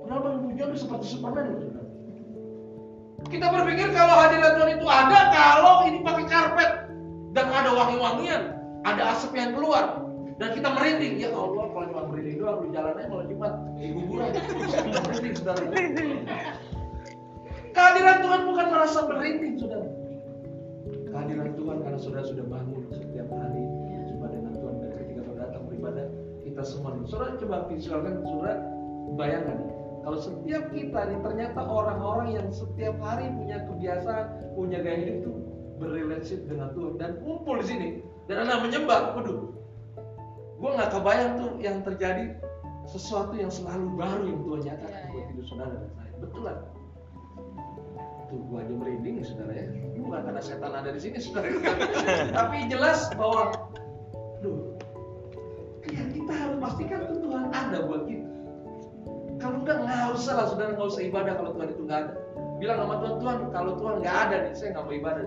[0.04, 1.84] Kenapa pujian itu seperti Superman saudara?
[3.32, 6.72] Kita berpikir kalau hadirat Tuhan itu ada kalau ini pakai karpet
[7.32, 8.52] dan ada wangi-wangian,
[8.84, 10.04] ada asap yang keluar
[10.44, 11.24] dan kita merinding.
[11.24, 14.30] Ya Allah, kalau cuma merinding doang di jalannya malah Jumat di kuburan.
[15.08, 15.64] Merinding, saudara.
[17.80, 19.88] Kehadiran Tuhan bukan merasa merinding, saudara.
[21.07, 23.63] Kehadiran Tuhan karena saudara sudah bangun setiap hari
[24.03, 26.07] jumpa dengan Tuhan dan ketika saudara datang beribadah
[26.43, 26.99] kita semua.
[27.07, 28.59] Saudara coba visualkan, saudara
[29.15, 29.57] bayangkan
[30.03, 34.25] kalau setiap kita nih ternyata orang-orang yang setiap hari punya kebiasaan,
[34.59, 35.32] punya gaya hidup itu
[35.80, 37.88] berrelationship dengan Tuhan dan kumpul di sini
[38.27, 39.55] dan anak menyembah, waduh,
[40.59, 42.36] gue nggak kebayang tuh yang terjadi
[42.91, 45.32] sesuatu yang selalu baru yang Tuhan nyatakan Iya, buat iya.
[45.32, 46.13] hidup saudara dan saya.
[46.19, 46.57] Betulan.
[48.30, 49.65] Tuh gua aja merinding saudara ya.
[49.73, 51.49] Ini bukan karena setan ada di sini saudara.
[52.38, 53.57] Tapi jelas bahwa,
[54.45, 54.77] duh,
[55.89, 58.30] ya kita harus pastikan tuh Tuhan ada buat kita.
[59.41, 62.13] Kalau enggak nggak usah lah saudara nggak usah ibadah kalau Tuhan itu nggak ada.
[62.59, 65.23] Bilang sama Tuhan, Tuhan kalau Tuhan nggak ada nih, saya nggak mau ibadah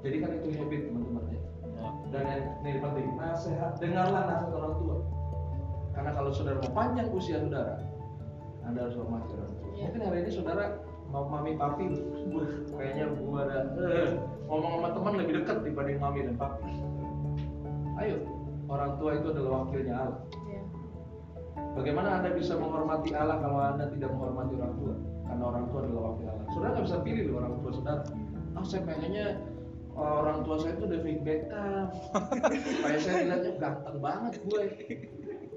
[0.00, 1.40] Jadi kan itu habit teman-teman ya.
[1.80, 1.88] Ya.
[2.12, 4.96] Dan yang ini penting, nasihat, dengarlah nasihat orang tua.
[5.92, 7.76] Karena kalau saudara mau panjang usia saudara,
[8.64, 9.68] Anda harus hormati orang tua.
[9.76, 9.84] Iya.
[9.90, 10.64] Mungkin hari ini saudara
[11.10, 11.84] mau mami papi,
[12.70, 14.10] kayaknya gua ada eh,
[14.46, 16.70] ngomong sama teman lebih dekat dibanding mami dan papi.
[18.00, 18.16] Ayo,
[18.70, 20.20] orang tua itu adalah wakilnya Allah.
[20.48, 20.62] Iya.
[21.76, 24.94] Bagaimana Anda bisa menghormati Allah kalau Anda tidak menghormati orang tua?
[25.30, 26.46] Karena orang tua adalah wakil Allah.
[26.50, 28.02] Saudara nggak bisa pilih loh orang tua saudara.
[28.58, 29.38] Ah, saya pengennya
[29.94, 31.86] uh, orang tua saya itu David Beckham.
[32.74, 34.64] Supaya saya dilihatnya ganteng banget gue.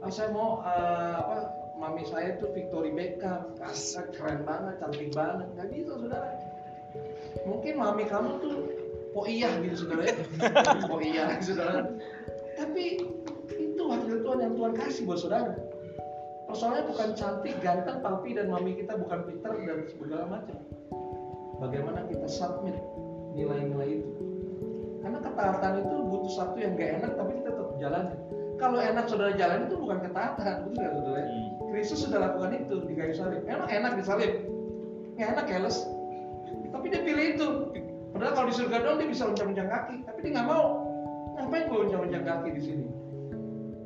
[0.04, 1.38] Ah, saya mau uh, apa?
[1.74, 3.58] Mami saya itu Victory Beckham.
[3.58, 5.48] Kasar, keren banget, cantik banget.
[5.58, 6.32] Nggak bisa saudara.
[7.50, 8.56] Mungkin mami kamu tuh
[9.18, 10.06] oh iya gitu saudara.
[10.94, 11.90] Oh iya saudara.
[12.54, 13.02] Tapi
[13.58, 15.58] itu wakil Tuhan yang Tuhan kasih buat saudara.
[16.46, 20.60] Persoalannya bukan cantik, ganteng, papi dan mami kita bukan pintar dan segala macam.
[21.62, 22.78] Bagaimana kita submit
[23.38, 24.10] nilai-nilai itu?
[25.04, 28.20] Karena ketaatan itu butuh satu yang gak enak tapi kita tetap jalanin.
[28.64, 31.22] Kalau enak saudara jalan itu bukan ketaatan, betul nggak saudara?
[31.28, 31.50] Hmm.
[31.68, 33.44] Kristus sudah lakukan itu di kayu salib.
[33.44, 34.32] Emang enak di salib?
[35.20, 35.78] Nggak enak keles.
[36.72, 37.48] Tapi dia pilih itu.
[38.16, 40.64] Padahal kalau di surga dong dia bisa uncang-uncang kaki, tapi dia nggak mau.
[41.36, 42.88] Ngapain gue uncang-uncang kaki di sini?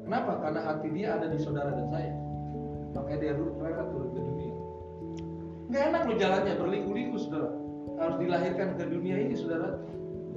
[0.05, 0.32] Kenapa?
[0.45, 2.13] Karena hati dia ada di saudara dan saya.
[2.93, 4.37] Makanya dia rela turun ke dunia.
[5.68, 7.49] Nggak enak loh jalannya, berliku-liku saudara.
[7.99, 9.84] Harus dilahirkan ke dunia ini saudara.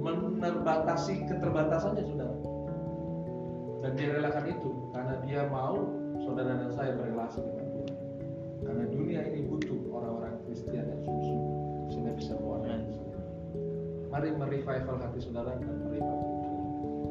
[0.01, 2.35] Menerbatasi keterbatasannya saudara.
[3.81, 5.77] Dan dia relakan itu karena dia mau
[6.21, 7.95] saudara dan saya berrelasi dengan Tuhan.
[8.61, 11.33] Karena dunia ini butuh orang-orang Kristen yang sungguh
[11.89, 12.85] sehingga bisa mewarnai.
[14.11, 16.19] Mari merevival hati saudara dan merevival.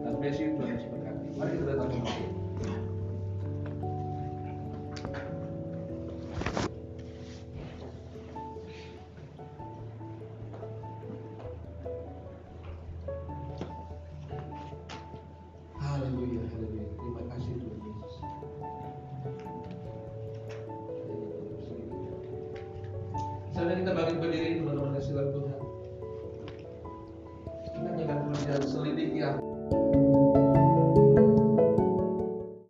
[0.04, 1.26] Dan you Tuhan berkati.
[1.40, 2.39] Mari kita datang ke